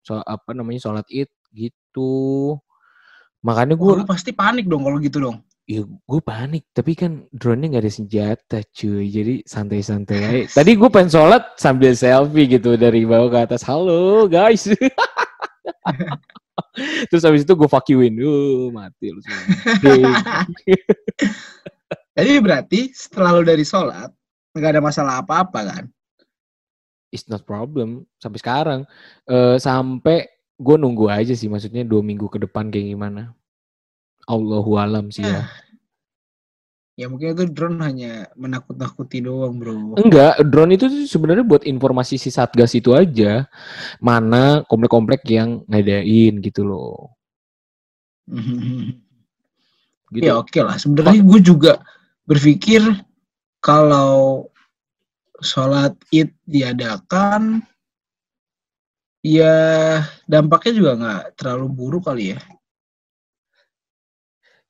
so 0.00 0.16
apa 0.18 0.56
namanya 0.56 0.80
sholat 0.80 1.04
id 1.12 1.28
gitu. 1.54 2.56
Makanya 3.40 3.74
gue 3.76 3.92
lu 4.00 4.04
pasti 4.04 4.36
panik 4.36 4.68
dong 4.68 4.84
kalau 4.84 5.00
gitu 5.00 5.20
dong. 5.20 5.38
ya 5.70 5.86
gue 5.86 6.20
panik. 6.20 6.66
Tapi 6.74 6.92
kan 6.98 7.12
drone-nya 7.30 7.76
nggak 7.76 7.84
ada 7.86 7.92
senjata 7.92 8.58
cuy. 8.74 9.06
Jadi 9.06 9.34
santai-santai 9.46 10.18
aja. 10.18 10.60
Tadi 10.60 10.74
gue 10.74 10.90
pengen 10.90 11.10
sholat 11.14 11.42
sambil 11.56 11.94
selfie 11.94 12.50
gitu 12.50 12.74
dari 12.74 13.06
bawah 13.06 13.30
ke 13.30 13.38
atas. 13.50 13.62
Halo 13.62 14.26
guys. 14.26 14.66
Terus 17.10 17.24
habis 17.24 17.46
itu 17.46 17.54
gue 17.56 17.68
fuck 17.70 17.86
you-in 17.88 18.20
uh, 18.20 18.68
mati 18.74 19.14
lu 19.14 19.20
semua. 19.22 19.46
Jadi 22.18 22.32
berarti 22.42 22.90
setelah 22.92 23.40
lu 23.40 23.46
dari 23.46 23.64
sholat, 23.64 24.10
nggak 24.52 24.70
ada 24.76 24.82
masalah 24.82 25.24
apa-apa 25.24 25.60
kan? 25.64 25.84
it's 27.10 27.26
not 27.26 27.44
problem. 27.44 28.06
Sampai 28.22 28.38
sekarang. 28.40 28.80
Eh 29.26 29.58
sampai 29.58 30.30
gue 30.60 30.76
nunggu 30.76 31.08
aja 31.08 31.32
sih 31.32 31.48
maksudnya 31.48 31.82
dua 31.88 32.04
minggu 32.04 32.28
ke 32.28 32.36
depan 32.44 32.68
kayak 32.68 32.92
gimana. 32.92 33.32
Allahu 34.28 34.76
alam 34.76 35.08
sih 35.08 35.24
ya. 35.24 35.48
Ya 37.00 37.08
mungkin 37.08 37.32
itu 37.32 37.48
drone 37.48 37.80
hanya 37.80 38.28
menakut-nakuti 38.36 39.24
doang 39.24 39.56
bro. 39.56 39.96
enggak 39.96 40.36
drone 40.44 40.76
itu 40.76 41.08
sebenarnya 41.08 41.48
buat 41.48 41.64
informasi 41.64 42.20
si 42.20 42.28
satgas 42.28 42.76
itu 42.76 42.92
aja. 42.92 43.48
Mana 44.04 44.60
komplek-komplek 44.68 45.24
yang 45.32 45.64
ngadain 45.64 46.44
gitu 46.44 46.68
loh. 46.68 47.16
Gitu. 50.10 50.26
Ya 50.26 50.42
oke 50.42 50.58
lah. 50.58 50.74
Sebenarnya 50.74 51.22
gue 51.22 51.38
juga 51.38 51.72
berpikir 52.26 52.82
kalau 53.62 54.50
sholat 55.38 55.94
id 56.10 56.34
diadakan, 56.50 57.62
ya 59.20 59.56
dampaknya 60.24 60.72
juga 60.72 60.92
nggak 60.96 61.22
terlalu 61.36 61.66
buruk 61.68 62.08
kali 62.08 62.36
ya. 62.36 62.40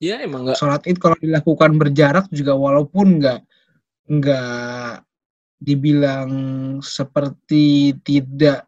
ya 0.01 0.15
emang 0.25 0.49
enggak 0.49 0.59
Sholat 0.59 0.83
id 0.89 0.97
kalau 0.97 1.17
dilakukan 1.21 1.77
berjarak 1.77 2.27
juga 2.33 2.57
walaupun 2.57 3.21
nggak 3.21 3.41
nggak 4.11 5.05
dibilang 5.61 6.31
seperti 6.81 7.93
tidak 8.01 8.65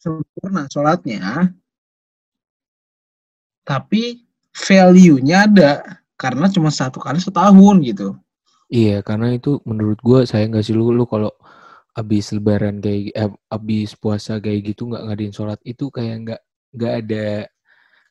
sempurna 0.00 0.64
sholatnya, 0.72 1.52
tapi 3.66 4.24
value-nya 4.56 5.44
ada 5.44 6.00
karena 6.16 6.48
cuma 6.48 6.72
satu 6.72 6.96
kali 7.02 7.20
setahun 7.20 7.76
gitu. 7.84 8.16
iya 8.72 9.02
karena 9.04 9.36
itu 9.36 9.60
menurut 9.66 9.98
gue 10.00 10.24
saya 10.24 10.46
nggak 10.48 10.64
sih 10.64 10.72
lu 10.72 10.94
lu 10.94 11.04
kalau 11.04 11.34
abis 11.96 12.30
lebaran 12.34 12.78
kayak 12.78 13.14
eh, 13.14 13.30
abis 13.50 13.94
puasa 13.98 14.38
kayak 14.38 14.74
gitu 14.74 14.90
nggak 14.90 15.02
ngadain 15.10 15.34
sholat 15.34 15.58
itu 15.66 15.90
kayak 15.90 16.16
nggak 16.26 16.40
nggak 16.76 16.92
ada 17.06 17.26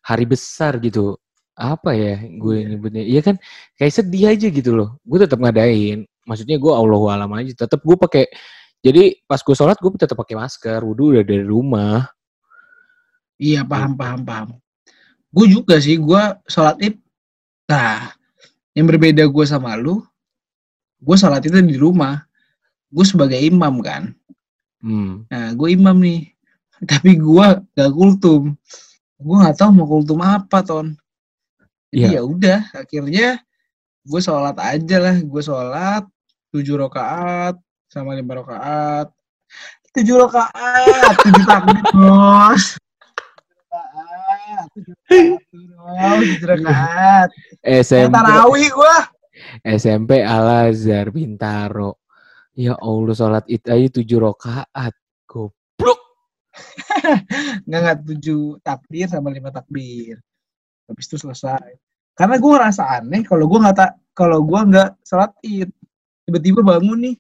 hari 0.04 0.26
besar 0.28 0.80
gitu 0.84 1.16
apa 1.60 1.92
ya 1.92 2.16
gue 2.24 2.56
Iya. 2.64 2.68
nyebutnya 2.76 3.04
iya 3.04 3.22
kan 3.24 3.36
kayak 3.76 3.94
sedih 3.94 4.32
aja 4.32 4.48
gitu 4.48 4.72
loh 4.76 5.00
gue 5.04 5.18
tetap 5.24 5.40
ngadain 5.40 6.08
maksudnya 6.24 6.56
gue 6.56 6.72
Allahu 6.72 7.08
alam 7.12 7.32
aja 7.36 7.52
tetap 7.68 7.84
gue 7.84 7.98
pakai 8.00 8.28
jadi 8.80 9.20
pas 9.28 9.44
gue 9.44 9.56
sholat 9.56 9.76
gue 9.76 9.92
tetap 10.00 10.16
pakai 10.16 10.40
masker 10.40 10.80
wudhu 10.84 11.16
udah 11.20 11.24
dari 11.28 11.44
rumah 11.44 12.08
Iya 13.40 13.64
paham 13.64 13.96
paham 13.96 14.22
paham. 14.28 14.50
Gue 15.32 15.48
juga 15.48 15.80
sih 15.80 15.96
gue 15.96 16.22
sholat 16.52 16.76
id. 16.84 17.00
Nah, 17.72 18.12
yang 18.76 18.84
berbeda 18.84 19.24
gue 19.32 19.46
sama 19.48 19.80
lu, 19.80 20.04
gue 21.00 21.16
sholat 21.16 21.40
itu 21.48 21.56
di 21.64 21.80
rumah. 21.80 22.20
Gue 22.89 23.05
sebagai 23.05 23.38
imam 23.38 23.79
kan. 23.86 24.13
hmm. 24.81 25.29
Nah, 25.29 25.53
gue 25.53 25.67
imam 25.74 25.98
nih. 25.98 26.34
Tapi 26.89 27.19
gue 27.19 27.48
gak 27.75 27.91
kultum. 27.93 28.55
Gue 29.19 29.36
nggak 29.36 29.60
tahu 29.60 29.69
mau 29.75 29.88
kultum 29.88 30.19
apa 30.24 30.63
ton. 30.63 30.96
Jadi 31.89 32.05
Iya. 32.05 32.10
ya 32.17 32.22
udah, 32.22 32.60
akhirnya 32.72 33.27
gue 34.05 34.22
sholat 34.22 34.55
aja 34.62 34.98
lah. 35.01 35.15
Gue 35.25 35.41
sholat 35.41 36.05
tujuh 36.53 36.77
rakaat 36.77 37.58
sama 37.89 38.13
lima 38.13 38.39
rakaat. 38.39 39.10
Tujuh 39.98 40.22
rakaat, 40.22 41.13
tujuh 41.25 41.43
takbir 41.50 41.81
bos. 41.98 42.77
Tujuh 45.10 45.75
SMP 47.65 48.13
tarawih 48.13 48.69
gue. 48.69 48.96
SMP 49.65 50.22
Al 50.22 50.69
Azhar 50.72 51.10
Bintaro 51.10 51.98
ya 52.60 52.75
Allah 52.75 53.16
sholat 53.16 53.48
id 53.48 53.63
aja 53.63 53.88
tujuh 53.88 54.20
rakaat 54.20 54.92
goblok 55.24 56.00
Nggak 57.68 57.80
nggak 57.80 58.00
tujuh 58.04 58.60
takbir 58.60 59.08
sama 59.08 59.32
lima 59.32 59.48
takbir. 59.48 60.20
Habis 60.92 61.08
itu 61.08 61.18
selesai. 61.24 61.80
Karena 62.18 62.36
gue 62.36 62.51
ngerasa 62.51 62.84
aneh 63.00 63.24
kalau 63.24 63.48
gue 63.48 63.60
nggak 63.63 63.78
tak 63.80 63.92
kalau 64.12 64.44
gue 64.44 64.60
nggak 64.60 65.00
sholat 65.08 65.32
id. 65.39 65.72
Tiba-tiba 66.28 66.60
bangun 66.60 67.00
nih. 67.00 67.16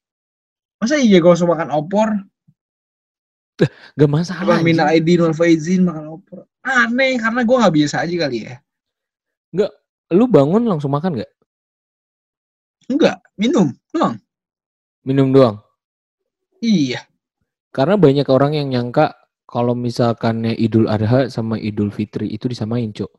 Masa 0.83 0.99
iya 0.99 1.23
gue 1.23 1.31
langsung 1.31 1.51
makan 1.51 1.71
opor? 1.71 2.11
gak 3.99 4.07
masalah 4.07 4.63
minal 4.63 4.87
aidin 4.87 5.19
wal 5.19 5.35
faizin 5.35 5.83
makan 5.83 6.19
opor. 6.19 6.47
Aneh 6.63 7.19
karena 7.19 7.43
gue 7.43 7.55
nggak 7.59 7.75
biasa 7.75 7.95
aja 8.07 8.15
kali 8.27 8.47
ya. 8.47 8.55
lu 10.09 10.25
bangun 10.25 10.65
langsung 10.65 10.89
makan 10.89 11.21
gak 11.21 11.31
Enggak, 12.89 13.21
minum 13.37 13.69
doang. 13.93 14.17
Minum 15.09 15.33
doang 15.33 15.57
Iya. 16.59 17.07
Karena 17.71 17.95
banyak 17.95 18.27
orang 18.27 18.51
yang 18.55 18.67
nyangka 18.71 19.15
kalau 19.47 19.73
misalkannya 19.73 20.53
Idul 20.53 20.91
Adha 20.91 21.31
sama 21.31 21.55
Idul 21.55 21.89
Fitri 21.89 22.29
itu 22.29 22.51
disamain, 22.51 22.91
Cok. 22.91 23.11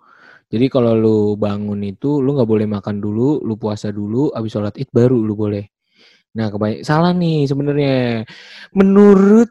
Jadi 0.50 0.66
kalau 0.66 0.92
lu 0.98 1.18
bangun 1.38 1.80
itu 1.86 2.18
lu 2.20 2.34
nggak 2.34 2.50
boleh 2.50 2.66
makan 2.66 2.98
dulu, 2.98 3.40
lu 3.42 3.54
puasa 3.54 3.94
dulu, 3.94 4.34
habis 4.34 4.52
sholat 4.54 4.74
id 4.76 4.90
baru 4.90 5.18
lu 5.18 5.34
boleh. 5.38 5.64
Nah, 6.36 6.50
kebanyakan 6.50 6.86
salah 6.86 7.12
nih 7.14 7.46
sebenarnya. 7.46 8.26
Menurut 8.74 9.50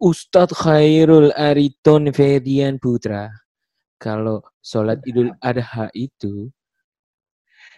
Ustadz 0.00 0.54
Khairul 0.54 1.34
Ariton 1.34 2.10
Ferdian 2.14 2.78
Putra, 2.78 3.30
kalau 3.98 4.42
sholat 4.62 5.02
Idul 5.06 5.34
Adha 5.42 5.90
itu 5.94 6.50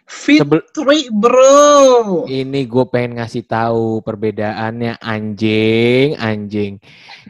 Fitri 0.06 1.09
bro. 1.09 2.26
ini 2.26 2.66
gue 2.68 2.85
pengen 2.90 3.23
ngasih 3.23 3.47
tahu 3.47 4.02
perbedaannya 4.04 5.00
anjing, 5.00 6.18
anjing. 6.18 6.82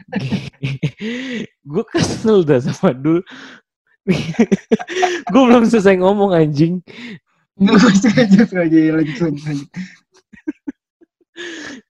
gue 1.71 1.83
kesel 1.89 2.43
dah 2.43 2.59
sama 2.59 2.91
dul. 2.91 3.21
gue 5.31 5.41
belum 5.47 5.63
selesai 5.69 5.95
ngomong 6.01 6.35
anjing. 6.35 6.83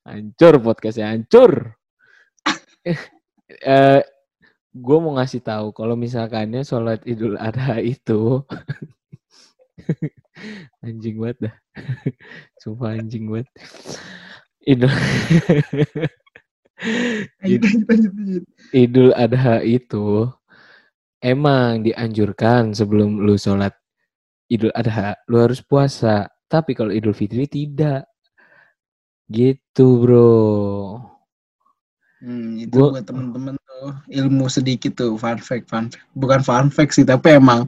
Hancur 0.04 0.54
podcastnya, 0.62 1.16
hancur. 1.16 1.74
eh, 3.64 4.02
gue 4.74 4.98
mau 5.00 5.14
ngasih 5.16 5.42
tahu 5.42 5.72
kalau 5.72 5.96
misalkannya 5.96 6.66
sholat 6.66 7.02
idul 7.06 7.40
adha 7.40 7.80
itu 7.80 8.42
anjing 10.82 11.18
banget 11.18 11.38
dah. 11.50 11.56
Sumpah 12.62 12.96
anjing 12.96 13.28
banget. 13.28 13.48
Idul 14.64 14.90
Lanjut 17.44 17.62
lanjut 17.64 17.88
lanjut. 17.88 18.12
lanjut. 18.14 18.44
Idul 18.72 19.12
Adha 19.16 19.56
itu 19.62 20.28
emang 21.20 21.80
dianjurkan 21.82 22.72
sebelum 22.72 23.24
lu 23.24 23.36
sholat 23.36 23.72
Idul 24.48 24.72
Adha, 24.72 25.16
lu 25.28 25.40
harus 25.40 25.64
puasa. 25.64 26.28
Tapi 26.46 26.76
kalau 26.76 26.92
Idul 26.92 27.16
Fitri 27.16 27.48
tidak. 27.48 28.06
Gitu 29.26 29.88
bro. 30.04 31.00
Hmm, 32.20 32.56
itu 32.56 32.72
Gua- 32.72 32.92
buat 32.96 33.04
temen-temen 33.04 33.56
tuh 33.60 33.92
ilmu 34.12 34.48
sedikit 34.48 34.96
tuh 34.96 35.16
fun 35.16 35.40
fact 35.40 35.68
fun 35.68 35.92
fact. 35.92 36.08
bukan 36.16 36.40
fun 36.40 36.68
fact 36.72 36.96
sih 36.96 37.04
tapi 37.04 37.36
emang 37.36 37.68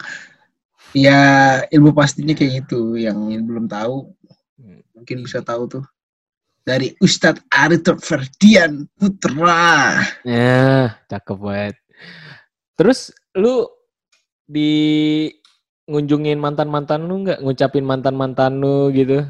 ya 0.95 1.19
ilmu 1.67 1.91
pastinya 1.91 2.31
kayak 2.31 2.63
gitu 2.65 2.95
yang 2.95 3.19
belum 3.43 3.67
tahu 3.67 4.15
mungkin 4.95 5.27
bisa 5.27 5.43
tahu 5.43 5.67
tuh 5.67 5.85
dari 6.65 6.95
Ustadz 6.97 7.45
Aritur 7.51 7.99
Ferdian 8.01 8.89
Putra 8.97 10.01
Ya, 10.25 10.97
cakep 11.05 11.37
banget. 11.37 11.75
Terus 12.73 13.13
lu 13.37 13.69
di 14.49 15.29
ngunjungin 15.85 16.41
mantan-mantan 16.41 17.05
lu 17.05 17.21
nggak? 17.21 17.45
Ngucapin 17.45 17.85
mantan-mantan 17.85 18.57
lu 18.57 18.89
gitu? 18.89 19.21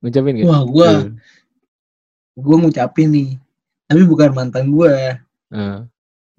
Ngucapin 0.00 0.40
nggak? 0.40 0.48
wah 0.48 0.62
gua 0.64 0.88
Tuh. 0.88 1.12
gua 2.40 2.56
ngucapin 2.64 3.08
nih 3.12 3.30
tapi 3.84 4.02
bukan 4.08 4.30
mantan 4.32 4.72
gua 4.72 5.20
Heeh. 5.52 5.78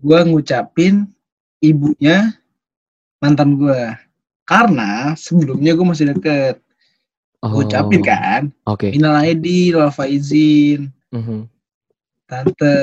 gua 0.01 0.19
ngucapin 0.25 1.05
ibunya 1.61 2.33
mantan 3.21 3.53
gua 3.61 4.01
karena 4.43 5.13
sebelumnya 5.13 5.71
gua 5.73 5.87
masih 5.89 6.09
deket 6.09 6.57
Oh, 7.39 7.51
Gua 7.51 7.67
ucapin 7.67 7.99
kan 7.99 8.41
Oke. 8.63 8.87
Minal 8.89 9.19
aidin 9.19 9.75
wal 9.75 9.89
faizin 9.89 10.87
Mhm. 11.11 11.43
tante 12.23 12.75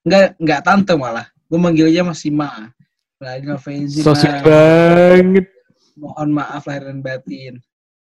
enggak 0.00 0.32
enggak 0.36 0.60
tante 0.60 0.92
malah 0.94 1.28
gue 1.44 1.58
manggil 1.60 1.86
aja 1.86 2.00
masih 2.02 2.28
ma 2.28 2.72
Minal 3.20 3.56
faizin 3.56 4.00
So 4.00 4.10
Ma. 4.10 4.16
sweet 4.16 4.36
banget. 4.40 5.46
mohon 5.94 6.32
maaf 6.32 6.64
lahir 6.64 6.88
dan 6.88 6.98
batin 6.98 7.60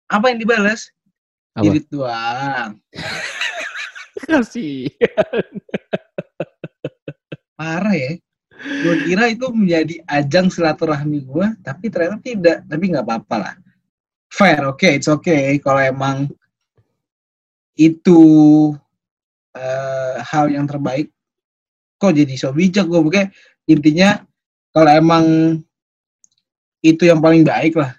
apa 0.08 0.32
yang 0.32 0.40
dibalas 0.40 0.90
Apa? 1.54 1.68
irit 1.68 1.86
doang 1.88 2.80
Kasih. 4.28 4.90
parah 7.54 7.94
ya 7.94 8.12
gue 8.68 8.96
kira 9.08 9.32
itu 9.32 9.48
menjadi 9.50 9.96
ajang 10.08 10.52
silaturahmi 10.52 11.24
gue 11.24 11.46
tapi 11.64 11.88
ternyata 11.88 12.20
tidak. 12.22 12.58
Tapi 12.68 12.84
nggak 12.92 13.06
apa-apa 13.06 13.36
lah. 13.40 13.56
Fair 14.28 14.62
oke 14.68 14.88
it's 14.88 15.08
okay. 15.08 15.56
Kalau 15.64 15.82
emang 15.82 16.28
itu 17.78 18.22
eh, 19.56 20.16
hal 20.22 20.50
yang 20.52 20.66
terbaik 20.66 21.14
kok 21.98 22.14
jadi 22.14 22.34
so 22.38 22.54
bijak 22.54 22.86
gue 22.86 23.00
Pokoknya 23.02 23.34
intinya 23.66 24.10
kalau 24.74 24.92
emang 24.94 25.26
itu 26.86 27.10
yang 27.10 27.20
paling 27.22 27.42
baik 27.42 27.74
lah 27.74 27.98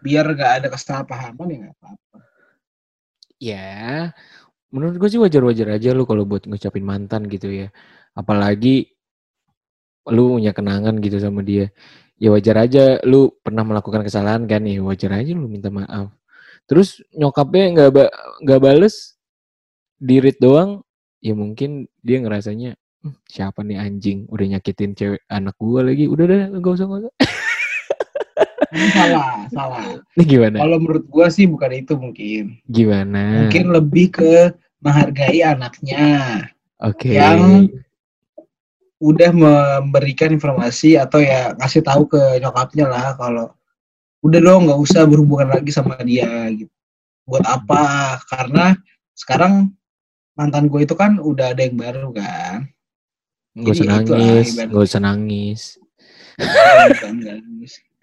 biar 0.00 0.24
gak 0.38 0.52
ada 0.62 0.68
kesalahpahaman 0.70 1.50
ya 1.50 1.56
nggak 1.66 1.76
apa-apa. 1.82 2.18
Ya, 3.36 4.14
menurut 4.72 4.96
gue 4.96 5.08
sih 5.12 5.20
wajar-wajar 5.20 5.76
aja 5.76 5.92
lu 5.92 6.08
kalau 6.08 6.24
buat 6.24 6.48
ngucapin 6.48 6.86
mantan 6.86 7.28
gitu 7.28 7.50
ya. 7.52 7.68
Apalagi 8.16 8.95
lu 10.08 10.38
punya 10.38 10.54
kenangan 10.54 10.98
gitu 10.98 11.18
sama 11.18 11.42
dia. 11.42 11.70
Ya 12.16 12.32
wajar 12.32 12.56
aja 12.64 12.96
lu 13.04 13.28
pernah 13.44 13.60
melakukan 13.62 14.00
kesalahan 14.00 14.48
kan 14.48 14.64
ya 14.64 14.80
wajar 14.80 15.20
aja 15.20 15.30
lu 15.36 15.46
minta 15.46 15.68
maaf. 15.68 16.08
Terus 16.66 16.98
nyokapnya 17.12 17.64
nggak 17.76 17.90
ba 17.92 18.04
nggak 18.42 18.60
bales 18.62 19.14
dirit 19.96 20.36
doang, 20.38 20.80
ya 21.20 21.32
mungkin 21.32 21.88
dia 22.00 22.20
ngerasanya 22.20 22.74
"Hmm, 23.00 23.14
siapa 23.28 23.62
nih 23.62 23.78
anjing 23.78 24.24
udah 24.28 24.46
nyakitin 24.56 24.92
cewek 24.92 25.22
anak 25.28 25.54
gua 25.56 25.84
lagi. 25.84 26.08
Udah 26.08 26.24
deh 26.26 26.40
gak 26.56 26.72
usah 26.74 26.86
gak 26.86 27.00
usah. 27.06 27.14
Salah 28.92 29.48
salah 29.48 29.84
Ini 30.18 30.24
gimana? 30.26 30.56
kalau 30.60 30.76
menurut 30.76 31.04
gue 31.08 31.26
sih 31.32 31.48
bukan 31.48 31.70
itu 31.72 31.96
mungkin 31.96 32.60
Gimana? 32.68 33.46
mungkin 33.46 33.72
lebih 33.72 34.20
ke 34.20 34.52
menghargai 34.82 35.40
anaknya 35.40 36.44
Oke. 36.82 37.14
yang 37.16 37.70
udah 38.96 39.30
memberikan 39.32 40.32
informasi 40.32 40.96
atau 40.96 41.20
ya 41.20 41.52
ngasih 41.60 41.84
tahu 41.84 42.08
ke 42.08 42.40
nyokapnya 42.40 42.88
lah 42.88 43.12
kalau 43.16 43.52
udah 44.24 44.40
dong 44.40 44.66
nggak 44.66 44.80
usah 44.80 45.04
berhubungan 45.04 45.52
lagi 45.52 45.70
sama 45.70 46.00
dia 46.00 46.28
gitu. 46.52 46.72
Buat 47.26 47.44
apa? 47.44 48.16
Karena 48.30 48.72
sekarang 49.12 49.74
mantan 50.38 50.70
gue 50.70 50.80
itu 50.86 50.94
kan 50.96 51.18
udah 51.20 51.52
ada 51.52 51.62
yang 51.66 51.76
baru 51.76 52.14
kan. 52.14 52.70
Gak 53.56 53.72
usah 53.72 53.84
Jadi 53.88 54.04
itu 54.04 54.12
lah 54.12 54.20
nangis, 54.20 54.48
gak 54.52 54.84
usah 54.84 55.00
nangis. 55.00 55.62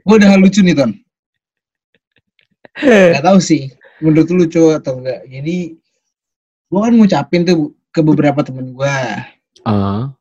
gue 0.04 0.16
udah 0.18 0.32
lucu 0.42 0.60
nih 0.66 0.76
ton. 0.76 0.92
Nggak 3.14 3.26
tahu 3.26 3.40
sih 3.40 3.70
menurut 4.04 4.28
lu 4.36 4.44
lucu 4.44 4.64
atau 4.76 5.00
enggak 5.00 5.24
jadi 5.32 5.58
gue 6.68 6.80
kan 6.84 6.94
ngucapin 7.00 7.48
tuh 7.48 7.72
ke 7.96 8.04
beberapa 8.04 8.44
temen 8.44 8.76
gue 8.76 8.96
Ah, 9.64 10.12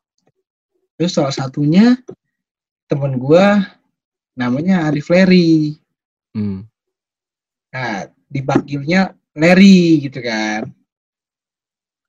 Terus 0.97 1.11
salah 1.13 1.33
satunya 1.33 1.97
temen 2.85 3.17
gua 3.17 3.65
namanya 4.37 4.89
Arif 4.89 5.09
Leri. 5.09 5.77
hmm. 6.37 6.65
Nah, 7.73 8.05
dipanggilnya 8.29 9.17
Leri 9.33 10.05
gitu 10.05 10.21
kan. 10.21 10.69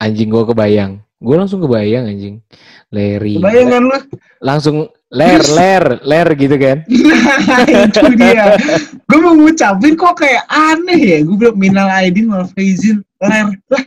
Anjing 0.01 0.29
gua 0.29 0.45
kebayang. 0.45 1.01
Gua 1.25 1.41
langsung 1.41 1.65
kebayang 1.65 2.05
anjing. 2.05 2.37
Leri. 2.93 3.41
Kebayang 3.41 3.69
kan 3.73 3.83
lu? 3.89 3.99
Langsung 4.45 4.77
ler, 5.09 5.41
ler, 5.55 5.85
ler 6.05 6.29
gitu 6.37 6.57
kan. 6.61 6.79
Nah, 7.45 7.65
itu 7.65 8.05
dia. 8.19 8.59
Gue 9.09 9.19
mau 9.21 9.33
ngucapin 9.33 9.95
kok 9.97 10.21
kayak 10.21 10.45
aneh 10.51 11.01
ya. 11.01 11.19
Gue 11.25 11.37
bilang 11.39 11.57
minal 11.57 11.89
aidin 11.89 12.29
wal 12.29 12.45
faizin 12.53 13.01
ler. 13.23 13.57
Lah, 13.71 13.85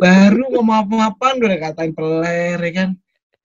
baru 0.00 0.50
ngomong 0.50 0.86
apa-apaan 0.86 1.38
udah 1.38 1.58
katain 1.60 1.92
peler 1.94 2.58
ya 2.58 2.72
kan. 2.74 2.88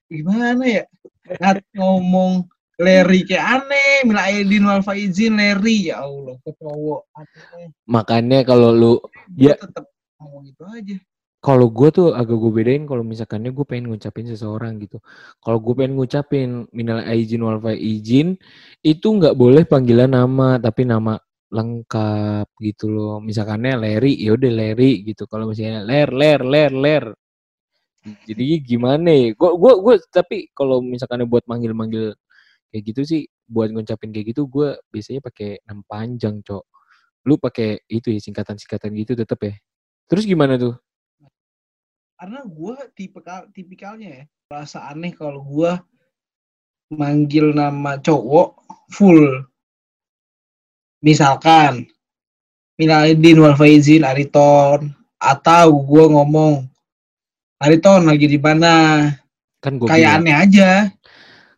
Gimana 0.08 0.64
ya? 0.64 0.84
Ngat 1.28 1.60
ngomong 1.76 2.48
Leri 2.78 3.26
kayak 3.26 3.66
aneh, 3.66 4.06
minal 4.06 4.22
aidin 4.22 4.62
wal 4.62 4.86
faizin 4.86 5.34
Leri. 5.34 5.90
Ya 5.90 6.06
Allah, 6.06 6.38
ke 6.46 6.50
cowok. 6.62 7.10
Aneh. 7.18 7.74
Makanya 7.90 8.46
kalau 8.46 8.70
lu 8.70 8.94
Gue 9.34 9.50
Ya. 9.50 9.54
tetep 9.58 9.84
ngomong 10.18 10.42
gitu 10.46 10.64
aja. 10.64 10.96
kalau 11.38 11.70
gue 11.70 11.88
tuh 11.94 12.06
agak 12.18 12.34
gue 12.34 12.50
bedain 12.50 12.82
kalau 12.82 13.06
misalkannya 13.06 13.54
gue 13.54 13.62
pengen 13.62 13.94
ngucapin 13.94 14.26
seseorang 14.26 14.78
gitu. 14.82 14.98
Kalau 15.38 15.58
gue 15.62 15.70
pengen 15.70 15.94
ngucapin 15.94 16.66
minal 16.74 16.98
aizin 17.06 17.46
wal 17.46 17.62
faizin 17.62 18.34
itu 18.82 19.06
nggak 19.06 19.38
boleh 19.38 19.62
panggilan 19.62 20.10
nama 20.18 20.58
tapi 20.58 20.82
nama 20.82 21.14
lengkap 21.50 22.46
gitu 22.58 22.90
loh. 22.90 23.14
Misalkannya 23.22 23.78
Leri, 23.78 24.18
ya 24.18 24.34
udah 24.34 24.50
Leri 24.50 25.02
gitu. 25.06 25.30
Kalau 25.30 25.46
misalnya 25.50 25.82
ler, 25.86 26.10
ler, 26.10 26.40
ler, 26.42 26.72
ler. 26.74 27.04
Jadi 28.28 28.44
gimana 28.64 29.08
ya? 29.10 29.34
Gue 29.34 29.50
gue 29.56 29.72
gue 29.84 29.94
tapi 30.12 30.48
kalau 30.54 30.80
misalkannya 30.84 31.26
buat 31.28 31.44
manggil-manggil 31.48 32.14
kayak 32.72 32.82
gitu 32.92 33.00
sih 33.04 33.22
buat 33.48 33.72
ngucapin 33.72 34.12
kayak 34.12 34.36
gitu 34.36 34.44
gue 34.48 34.76
biasanya 34.92 35.20
pakai 35.24 35.60
nama 35.64 35.82
panjang, 35.88 36.40
Cok. 36.44 36.64
Lu 37.28 37.36
pakai 37.40 37.82
itu 37.90 38.12
ya 38.12 38.20
singkatan-singkatan 38.22 38.92
gitu 38.98 39.12
tetep 39.18 39.40
ya. 39.42 39.54
Terus 40.08 40.24
gimana 40.28 40.56
tuh? 40.60 40.76
karena 42.18 42.42
gue 42.42 42.76
tipikal 42.98 43.46
tipikalnya 43.54 44.10
ya 44.10 44.24
rasa 44.50 44.90
aneh 44.90 45.14
kalau 45.14 45.38
gue 45.46 45.70
manggil 46.90 47.54
nama 47.54 47.94
cowok 48.02 48.58
full 48.90 49.46
misalkan 50.98 51.86
Minaidin 52.74 53.38
wal 53.38 53.54
faizin 53.54 54.02
Ariton 54.02 54.90
atau 55.18 55.66
gue 55.78 56.04
ngomong 56.10 56.66
Ariton 57.58 58.06
lagi 58.06 58.26
di 58.30 58.38
mana 58.38 59.04
Kan 59.58 59.82
gue 59.82 59.90
kayak 59.90 60.22
aneh 60.22 60.34
aja 60.34 60.70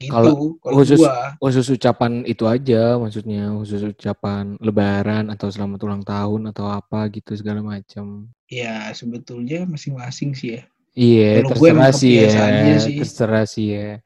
gitu 0.00 0.16
Kalau 0.16 0.56
khusus- 0.64 0.96
gua 0.96 1.36
khusus 1.36 1.66
ucapan 1.76 2.24
itu 2.24 2.48
aja 2.48 2.96
maksudnya 2.96 3.52
khusus 3.60 3.84
ucapan 3.84 4.56
lebaran 4.64 5.28
atau 5.28 5.52
selamat 5.52 5.80
ulang 5.84 6.04
tahun 6.04 6.48
atau 6.48 6.72
apa 6.72 7.04
gitu 7.12 7.36
segala 7.36 7.60
macam 7.60 8.32
ya 8.48 8.88
sebetulnya 8.96 9.68
masing-masing 9.68 10.32
sih 10.32 10.56
ya 10.56 10.62
iya 10.96 11.28
emang 11.44 11.52
terserah 11.52 11.92
sih 11.92 12.12
ya 12.16 12.28
sih. 12.80 12.96
terserah 12.96 13.44
sih 13.44 13.66
ya 13.76 14.00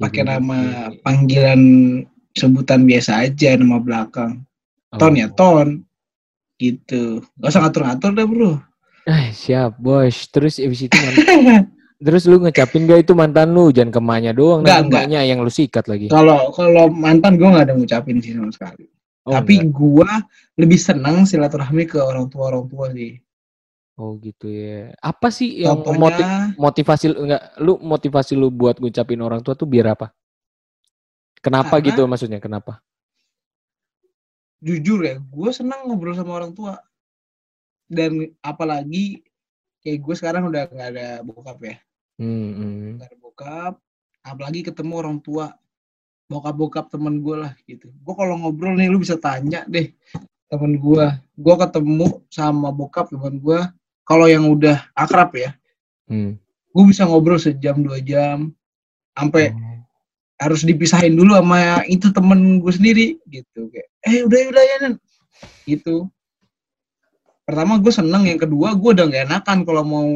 pakai 0.00 0.24
Jadi, 0.24 0.30
nama 0.32 0.58
iya. 0.60 0.84
panggilan 1.04 1.60
sebutan 2.36 2.84
biasa 2.84 3.24
aja 3.26 3.56
nama 3.56 3.80
belakang. 3.80 4.44
Ton 4.96 5.16
ya 5.16 5.28
ton. 5.32 5.82
Gitu. 6.60 7.24
Gak 7.40 7.50
usah 7.52 7.60
ngatur-ngatur 7.64 8.10
dah 8.12 8.26
bro. 8.28 8.52
Eh, 9.06 9.30
siap, 9.30 9.78
bos. 9.78 10.26
Terus 10.34 10.58
abis 10.58 10.90
itu 10.90 10.96
mantan, 10.98 11.22
terus 12.06 12.26
lu 12.26 12.42
ngecapin 12.42 12.90
gak 12.90 13.06
itu 13.06 13.12
mantan 13.14 13.54
lu? 13.54 13.70
Jangan 13.70 13.94
ke 13.94 14.00
emaknya 14.02 14.32
doang, 14.34 14.66
Enggak, 14.66 14.82
nanti 14.82 14.94
emaknya 14.98 15.20
yang 15.22 15.38
lu 15.46 15.50
sikat 15.50 15.86
lagi. 15.86 16.10
Kalau 16.10 16.50
kalau 16.50 16.90
mantan 16.90 17.38
gue 17.38 17.46
nggak 17.46 17.70
ada 17.70 17.74
ngucapin 17.78 18.18
sih 18.18 18.34
sama 18.34 18.50
sekali. 18.50 18.90
Oh, 19.26 19.34
Tapi 19.34 19.62
enggak. 19.62 19.74
gua 19.74 20.10
lebih 20.54 20.78
senang 20.78 21.22
silaturahmi 21.22 21.86
ke 21.86 21.98
orang 21.98 22.26
tua 22.26 22.50
orang 22.50 22.66
tua 22.66 22.90
sih. 22.90 23.18
Oh 23.96 24.18
gitu 24.18 24.50
ya. 24.50 24.90
Apa 24.98 25.30
sih 25.32 25.62
yang 25.62 25.80
Contohnya, 25.80 25.98
motiv 26.02 26.26
motivasi 26.58 27.04
lu 27.10 27.16
enggak 27.26 27.42
lu 27.62 27.72
motivasi 27.80 28.32
lu 28.34 28.50
buat 28.50 28.76
ngucapin 28.76 29.22
orang 29.22 29.40
tua 29.40 29.54
tuh 29.54 29.64
biar 29.66 29.94
apa? 29.94 30.10
Kenapa 31.38 31.78
Karena- 31.78 31.86
gitu 31.86 32.00
maksudnya? 32.10 32.42
Kenapa? 32.42 32.82
jujur 34.56 35.04
ya, 35.04 35.20
gue 35.20 35.50
senang 35.52 35.86
ngobrol 35.86 36.16
sama 36.16 36.32
orang 36.42 36.50
tua. 36.50 36.80
Dan 37.86 38.34
apalagi 38.42 39.22
kayak 39.82 39.98
gue 40.02 40.14
sekarang 40.18 40.50
udah 40.50 40.66
nggak 40.70 40.90
ada 40.94 41.08
bokap 41.22 41.58
ya, 41.62 41.76
Hmm, 42.18 42.50
hmm. 42.56 42.90
nggak 42.98 43.08
ada 43.08 43.18
bokap. 43.22 43.74
Apalagi 44.26 44.60
ketemu 44.66 44.92
orang 44.98 45.18
tua, 45.22 45.54
bokap-bokap 46.26 46.90
temen 46.90 47.22
gue 47.22 47.36
lah 47.46 47.52
gitu. 47.70 47.94
Gue 48.02 48.14
kalau 48.18 48.34
ngobrol 48.42 48.74
nih, 48.74 48.90
lu 48.90 48.98
bisa 48.98 49.14
tanya 49.14 49.62
deh 49.70 49.94
temen 50.50 50.78
gue. 50.82 51.06
Gue 51.38 51.54
ketemu 51.54 52.26
sama 52.28 52.74
bokap 52.74 53.14
temen 53.14 53.38
gue. 53.38 53.60
Kalau 54.06 54.26
yang 54.26 54.46
udah 54.50 54.86
akrab 54.94 55.34
ya, 55.34 55.54
hmm. 56.10 56.38
gue 56.74 56.84
bisa 56.86 57.06
ngobrol 57.06 57.38
sejam 57.38 57.82
dua 57.82 57.98
jam, 58.02 58.50
sampai 59.16 59.50
Oh. 59.56 59.80
harus 60.36 60.60
dipisahin 60.68 61.16
dulu 61.16 61.32
sama 61.32 61.80
itu 61.88 62.12
temen 62.12 62.60
gue 62.60 62.68
sendiri 62.68 63.06
gitu 63.32 63.72
kayak 63.72 63.88
eh 64.04 64.20
udah 64.28 64.38
udah 64.52 64.62
ya 64.68 64.76
Nen. 64.84 64.94
gitu 65.64 66.12
pertama 67.46 67.78
gue 67.78 67.88
seneng 67.88 68.26
yang 68.26 68.36
kedua 68.36 68.74
gue 68.74 68.90
udah 68.92 69.06
gak 69.06 69.24
enakan 69.30 69.58
kalau 69.62 69.82
mau 69.86 70.08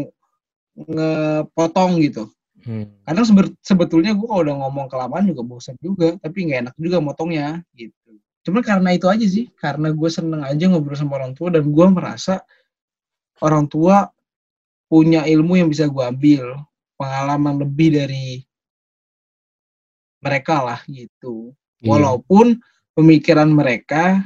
ngepotong 0.76 2.02
gitu 2.02 2.26
Hmm. 2.60 2.92
karena 3.08 3.24
sebe- 3.24 3.56
sebetulnya 3.64 4.12
gue 4.12 4.28
kalau 4.28 4.44
udah 4.44 4.52
ngomong 4.52 4.84
kelamaan 4.92 5.24
juga 5.24 5.40
bosan 5.40 5.80
juga 5.80 6.12
tapi 6.20 6.44
nggak 6.44 6.60
enak 6.68 6.74
juga 6.76 7.00
motongnya 7.00 7.64
gitu 7.72 8.20
cuman 8.44 8.60
karena 8.60 8.92
itu 8.92 9.08
aja 9.08 9.24
sih 9.24 9.48
karena 9.56 9.88
gue 9.88 10.10
seneng 10.12 10.44
aja 10.44 10.68
ngobrol 10.68 10.92
sama 10.92 11.16
orang 11.24 11.32
tua 11.32 11.48
dan 11.48 11.64
gue 11.64 11.86
merasa 11.88 12.44
orang 13.40 13.64
tua 13.64 14.12
punya 14.92 15.24
ilmu 15.24 15.56
yang 15.56 15.72
bisa 15.72 15.88
gue 15.88 16.04
ambil 16.04 16.52
pengalaman 17.00 17.64
lebih 17.64 17.96
dari 17.96 18.44
mereka 20.20 20.60
lah 20.60 20.80
gitu 20.84 21.56
Iya. 21.80 21.96
walaupun 21.96 22.60
pemikiran 22.92 23.48
mereka 23.48 24.20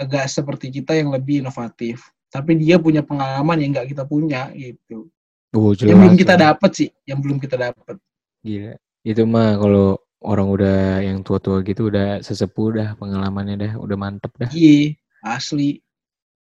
agak 0.00 0.24
seperti 0.32 0.72
kita 0.72 0.96
yang 0.96 1.12
lebih 1.12 1.44
inovatif 1.44 2.00
tapi 2.34 2.58
dia 2.58 2.82
punya 2.82 3.06
pengalaman 3.06 3.62
yang 3.62 3.70
nggak 3.78 3.94
kita 3.94 4.02
punya 4.02 4.50
gitu 4.58 5.06
Oh, 5.54 5.70
yang 5.70 6.02
belum 6.02 6.18
jelas 6.18 6.22
kita 6.26 6.34
dapat 6.34 6.70
sih 6.74 6.88
yang 7.06 7.22
belum 7.22 7.38
kita 7.38 7.54
dapat 7.54 7.94
Gila. 8.42 8.74
Itu 9.06 9.22
mah 9.22 9.54
kalau 9.54 10.02
orang 10.18 10.46
udah 10.50 10.78
yang 10.98 11.22
tua-tua 11.22 11.62
gitu 11.62 11.94
udah 11.94 12.18
sesepuh 12.26 12.68
dah 12.74 12.88
pengalamannya 12.98 13.54
dah, 13.56 13.72
udah 13.78 13.94
mantep 13.94 14.34
dah. 14.34 14.50
iya 14.50 14.98
asli 15.22 15.78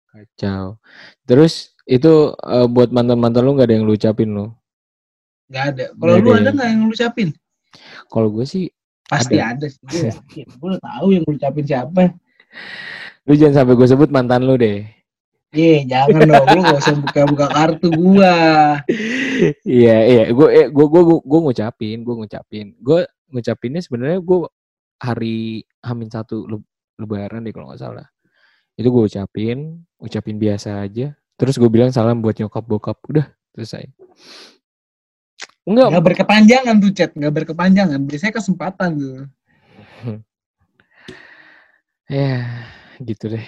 Kacau. 0.08 0.80
Terus 1.28 1.76
itu 1.84 2.32
eh, 2.32 2.68
buat 2.72 2.96
mantan-mantan 2.96 3.44
lu 3.44 3.60
nggak 3.60 3.68
ada 3.68 3.76
yang 3.76 3.84
lu 3.84 3.94
ucapin 4.00 4.30
lu? 4.32 4.48
nggak 5.52 5.66
ada 5.76 5.86
kalau 6.00 6.16
lu 6.24 6.30
ada 6.32 6.50
nggak 6.56 6.70
yang 6.72 6.82
lu 6.88 6.96
ucapin 6.96 7.30
Kalau 8.08 8.30
gue 8.32 8.46
sih, 8.48 8.72
pasti 9.06 9.36
Ada. 9.38 9.60
ada, 9.60 9.66
sih 9.68 9.84
gue 10.58 10.68
udah 10.72 10.80
tahu 10.80 11.08
yang 11.12 11.24
lu 11.28 11.36
ucapin 11.36 11.66
siapa 11.68 12.16
lu 13.28 13.34
jangan 13.36 13.68
sampai 13.68 13.74
gue 13.76 13.88
sebut 13.88 14.10
mantan 14.12 14.48
lu 14.48 14.56
deh. 14.56 14.88
Iya, 15.54 15.78
jangan 15.86 16.22
dong, 16.26 16.46
lu 16.50 16.60
gak 16.66 16.82
usah 16.82 16.96
buka-buka 16.98 17.46
kartu 17.54 17.88
gua. 17.94 18.38
Iya, 19.62 19.98
iya. 20.10 20.24
Gue, 20.34 20.48
eh, 20.50 20.68
gue, 20.74 20.86
gue, 20.90 21.02
gue 21.22 21.40
ngucapin, 21.46 21.98
gue 22.02 22.16
ngucapin. 22.18 22.66
Gue 22.82 23.06
ngucapinnya 23.30 23.82
sebenarnya 23.86 24.18
gue 24.18 24.50
hari 24.98 25.62
Hamin 25.86 26.10
satu 26.10 26.50
le- 26.50 26.66
Lebaran 26.98 27.46
deh 27.46 27.54
kalau 27.54 27.70
nggak 27.70 27.82
salah. 27.86 28.08
Itu 28.74 28.90
gue 28.90 29.06
ucapin, 29.06 29.86
ucapin 30.02 30.42
biasa 30.42 30.82
aja. 30.82 31.14
Terus 31.38 31.62
gue 31.62 31.70
bilang 31.70 31.94
salam 31.94 32.26
buat 32.26 32.34
nyokap 32.34 32.66
bokap. 32.66 32.98
Udah, 33.06 33.30
selesai. 33.54 33.94
Enggak, 35.70 35.88
Gak 35.96 36.06
berkepanjangan 36.10 36.76
tuh 36.82 36.92
chat, 36.98 37.12
gak 37.14 37.34
berkepanjangan. 37.34 38.02
Biasanya 38.10 38.34
kesempatan 38.42 38.90
tuh. 38.98 39.18
Ya, 42.12 42.68
gitu 43.00 43.32
deh. 43.32 43.48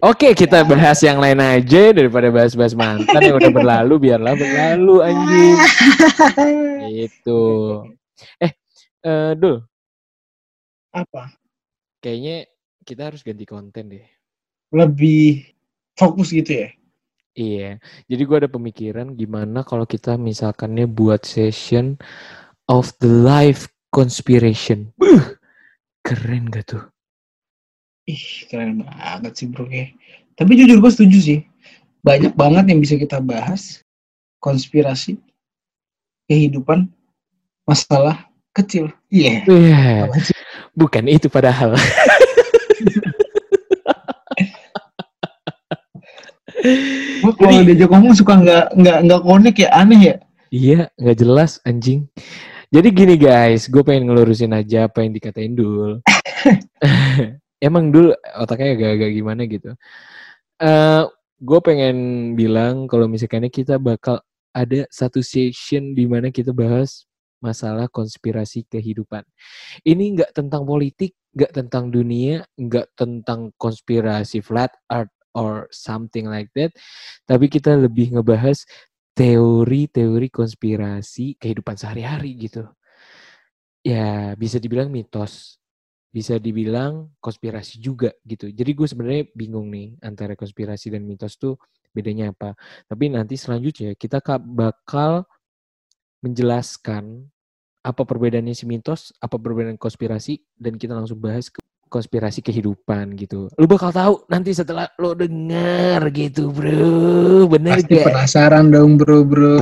Oke, 0.00 0.32
kita 0.32 0.64
bahas 0.64 1.02
yang 1.04 1.20
lain 1.20 1.42
aja 1.42 1.92
daripada 1.92 2.32
bahas-bahas 2.32 2.72
mantan 2.72 3.20
yang 3.20 3.36
udah 3.36 3.52
berlalu, 3.60 4.08
biarlah 4.08 4.32
berlalu 4.32 4.96
anjing. 5.04 5.56
Gitu. 6.92 7.42
Eh, 8.38 8.52
eh 9.04 9.32
Dul, 9.36 9.64
Apa? 10.92 11.32
kayaknya 12.04 12.44
kita 12.84 13.12
harus 13.12 13.24
ganti 13.24 13.44
konten 13.48 13.92
deh. 13.96 14.06
Lebih 14.72 15.46
fokus 15.96 16.32
gitu 16.32 16.66
ya? 16.66 16.68
Iya. 17.32 17.70
Jadi 18.08 18.22
gua 18.28 18.44
ada 18.44 18.50
pemikiran 18.52 19.16
gimana 19.16 19.64
kalau 19.64 19.88
kita 19.88 20.20
misalkannya 20.20 20.84
buat 20.84 21.24
session 21.24 21.96
of 22.68 22.92
the 23.00 23.08
life 23.08 23.72
conspiration. 23.94 24.92
Buh, 25.00 25.40
keren 26.04 26.52
gak 26.52 26.76
tuh? 26.76 26.84
Ih, 28.10 28.24
keren 28.50 28.82
banget 28.82 29.32
sih 29.38 29.46
bro. 29.46 29.66
Kayak. 29.66 29.94
Tapi 30.34 30.52
jujur 30.58 30.82
gue 30.82 30.90
setuju 30.90 31.18
sih. 31.22 31.40
Banyak 32.02 32.34
banget 32.34 32.64
yang 32.74 32.82
bisa 32.82 32.98
kita 32.98 33.22
bahas. 33.22 33.82
Konspirasi. 34.42 35.22
Kehidupan. 36.26 36.90
Masalah 37.62 38.26
kecil. 38.50 38.90
Iya. 39.06 39.46
Apa 40.10 40.18
sih? 40.18 40.34
bukan 40.72 41.04
itu 41.08 41.28
padahal. 41.28 41.76
Gue 47.22 47.32
kalau 47.38 47.62
diajak 47.66 47.90
ngomong 47.90 48.14
suka 48.14 48.38
nggak 48.38 48.66
nggak 48.78 48.98
nggak 49.06 49.22
connect 49.22 49.58
ya 49.58 49.68
aneh 49.74 50.00
ya. 50.00 50.16
Iya, 50.52 50.80
nggak 50.98 51.18
jelas 51.18 51.58
anjing. 51.66 52.06
Jadi 52.72 52.88
gini 52.88 53.14
guys, 53.20 53.68
gue 53.68 53.82
pengen 53.84 54.08
ngelurusin 54.08 54.54
aja 54.54 54.88
apa 54.88 55.04
yang 55.04 55.12
dikatain 55.12 55.52
Dul. 55.52 56.00
Emang 57.62 57.94
Dul 57.94 58.10
otaknya 58.34 58.74
agak-agak 58.74 59.10
gimana 59.14 59.42
gitu. 59.46 59.70
eh 60.62 61.04
gue 61.42 61.60
pengen 61.64 61.96
bilang 62.38 62.86
kalau 62.90 63.06
misalkannya 63.10 63.50
kita 63.50 63.76
bakal 63.82 64.22
ada 64.54 64.86
satu 64.92 65.20
session 65.24 65.94
di 65.96 66.06
mana 66.06 66.30
kita 66.30 66.52
bahas 66.54 67.06
masalah 67.42 67.90
konspirasi 67.90 68.66
kehidupan. 68.70 69.26
Ini 69.82 70.04
nggak 70.18 70.32
tentang 70.38 70.62
politik, 70.66 71.14
nggak 71.34 71.52
tentang 71.54 71.90
dunia, 71.90 72.46
nggak 72.58 72.94
tentang 72.98 73.50
konspirasi 73.58 74.40
flat 74.44 74.70
earth 74.92 75.12
or 75.34 75.66
something 75.74 76.28
like 76.30 76.50
that. 76.54 76.70
Tapi 77.26 77.50
kita 77.50 77.74
lebih 77.78 78.14
ngebahas 78.18 78.62
teori-teori 79.18 80.28
konspirasi 80.32 81.36
kehidupan 81.42 81.76
sehari-hari 81.78 82.38
gitu. 82.38 82.64
Ya, 83.82 84.34
bisa 84.38 84.62
dibilang 84.62 84.90
mitos. 84.94 85.61
Bisa 86.12 86.36
dibilang 86.36 87.08
konspirasi 87.24 87.80
juga 87.80 88.12
gitu. 88.28 88.52
Jadi 88.52 88.70
gue 88.76 88.84
sebenarnya 88.84 89.24
bingung 89.32 89.72
nih 89.72 89.96
antara 90.04 90.36
konspirasi 90.36 90.92
dan 90.92 91.08
mitos 91.08 91.40
tuh 91.40 91.56
bedanya 91.88 92.36
apa. 92.36 92.52
Tapi 92.84 93.08
nanti 93.08 93.40
selanjutnya 93.40 93.96
kita 93.96 94.20
ka- 94.20 94.36
bakal 94.36 95.24
menjelaskan 96.20 97.32
apa 97.82 98.06
perbedaannya 98.06 98.54
si 98.54 98.64
mitos, 98.68 99.10
apa 99.18 99.34
perbedaan 99.40 99.74
konspirasi, 99.74 100.38
dan 100.54 100.78
kita 100.78 100.94
langsung 100.94 101.18
bahas 101.18 101.50
ke 101.50 101.58
konspirasi 101.90 102.40
kehidupan 102.40 103.18
gitu. 103.18 103.50
Lu 103.58 103.66
bakal 103.68 103.90
tahu 103.92 104.14
nanti 104.30 104.54
setelah 104.54 104.88
lo 104.96 105.12
denger 105.12 106.00
gitu, 106.14 106.48
bro. 106.48 107.44
Bener 107.50 107.82
Pasti 107.82 107.98
gak? 107.98 108.06
penasaran 108.08 108.70
dong 108.70 108.96
bro 108.96 109.26
bro. 109.26 109.58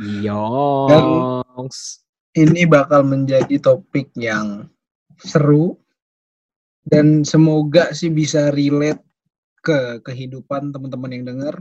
Yongs. 0.00 2.02
ini 2.30 2.62
bakal 2.64 3.02
menjadi 3.02 3.58
topik 3.58 4.14
yang 4.16 4.70
seru 5.20 5.76
dan 6.88 7.22
semoga 7.22 7.92
sih 7.92 8.08
bisa 8.08 8.50
relate 8.50 9.04
ke 9.60 10.00
kehidupan 10.04 10.72
teman-teman 10.72 11.12
yang 11.12 11.24
dengar. 11.28 11.54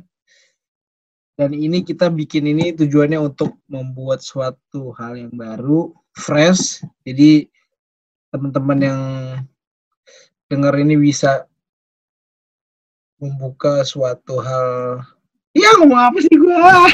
Dan 1.40 1.56
ini 1.56 1.88
kita 1.88 2.12
bikin 2.12 2.52
ini 2.52 2.76
tujuannya 2.76 3.20
untuk 3.20 3.56
membuat 3.72 4.20
suatu 4.20 4.92
hal 5.00 5.16
yang 5.16 5.32
baru, 5.32 5.96
fresh. 6.12 6.84
Jadi 7.08 7.48
teman-teman 8.28 8.80
yang 8.84 9.02
dengar 10.52 10.76
ini 10.76 11.00
bisa 11.00 11.48
membuka 13.20 13.88
suatu 13.88 14.40
hal. 14.44 15.00
Ya 15.56 15.72
ngomong 15.80 16.00
apa 16.00 16.18
sih 16.24 16.36
gua? 16.36 16.88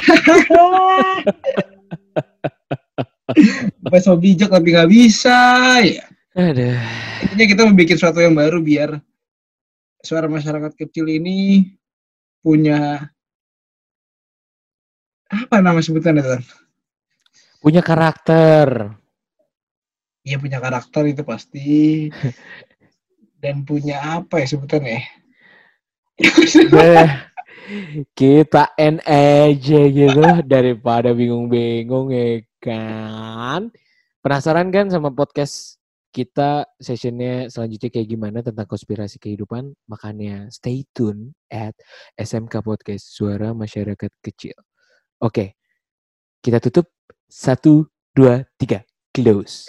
Sampai 3.82 4.02
so 4.02 4.14
bijak 4.18 4.54
tapi 4.54 4.74
nggak 4.74 4.90
bisa 4.94 5.38
ya. 5.82 6.06
Ada. 6.36 6.84
Ini 7.24 7.32
Intinya 7.32 7.46
kita 7.48 7.62
mau 7.64 7.72
bikin 7.72 7.96
sesuatu 7.96 8.20
yang 8.20 8.36
baru 8.36 8.60
biar 8.60 9.00
suara 10.04 10.28
masyarakat 10.28 10.76
kecil 10.76 11.08
ini 11.08 11.64
punya 12.44 13.08
apa 15.32 15.56
nama 15.64 15.80
sebutannya 15.80 16.20
Tan? 16.20 16.44
Punya 17.64 17.80
karakter. 17.80 19.00
Iya 20.28 20.36
punya 20.36 20.60
karakter 20.60 21.08
itu 21.08 21.24
pasti. 21.24 22.12
Dan 23.42 23.64
punya 23.64 24.20
apa 24.20 24.44
ya 24.44 24.48
sebutannya? 24.52 25.08
Deh, 26.68 27.10
kita 28.12 28.76
N 28.76 29.00
aja 29.08 29.82
gitu 29.88 30.20
daripada 30.44 31.16
bingung-bingung 31.16 32.12
ya 32.12 32.44
kan. 32.60 33.72
Penasaran 34.20 34.68
kan 34.76 34.92
sama 34.92 35.16
podcast 35.16 35.80
kita 36.16 36.64
sessionnya 36.80 37.52
selanjutnya 37.52 37.92
kayak 37.92 38.08
gimana 38.08 38.40
tentang 38.40 38.64
konspirasi 38.64 39.20
kehidupan? 39.20 39.76
Makanya 39.92 40.48
stay 40.48 40.88
tune 40.96 41.36
at 41.52 41.76
SMK 42.16 42.64
Podcast 42.64 43.12
Suara 43.12 43.52
Masyarakat 43.52 44.12
Kecil. 44.24 44.56
Oke, 45.20 45.60
kita 46.40 46.64
tutup. 46.64 46.88
Satu, 47.28 47.92
dua, 48.16 48.48
tiga. 48.56 48.88
Close. 49.12 49.68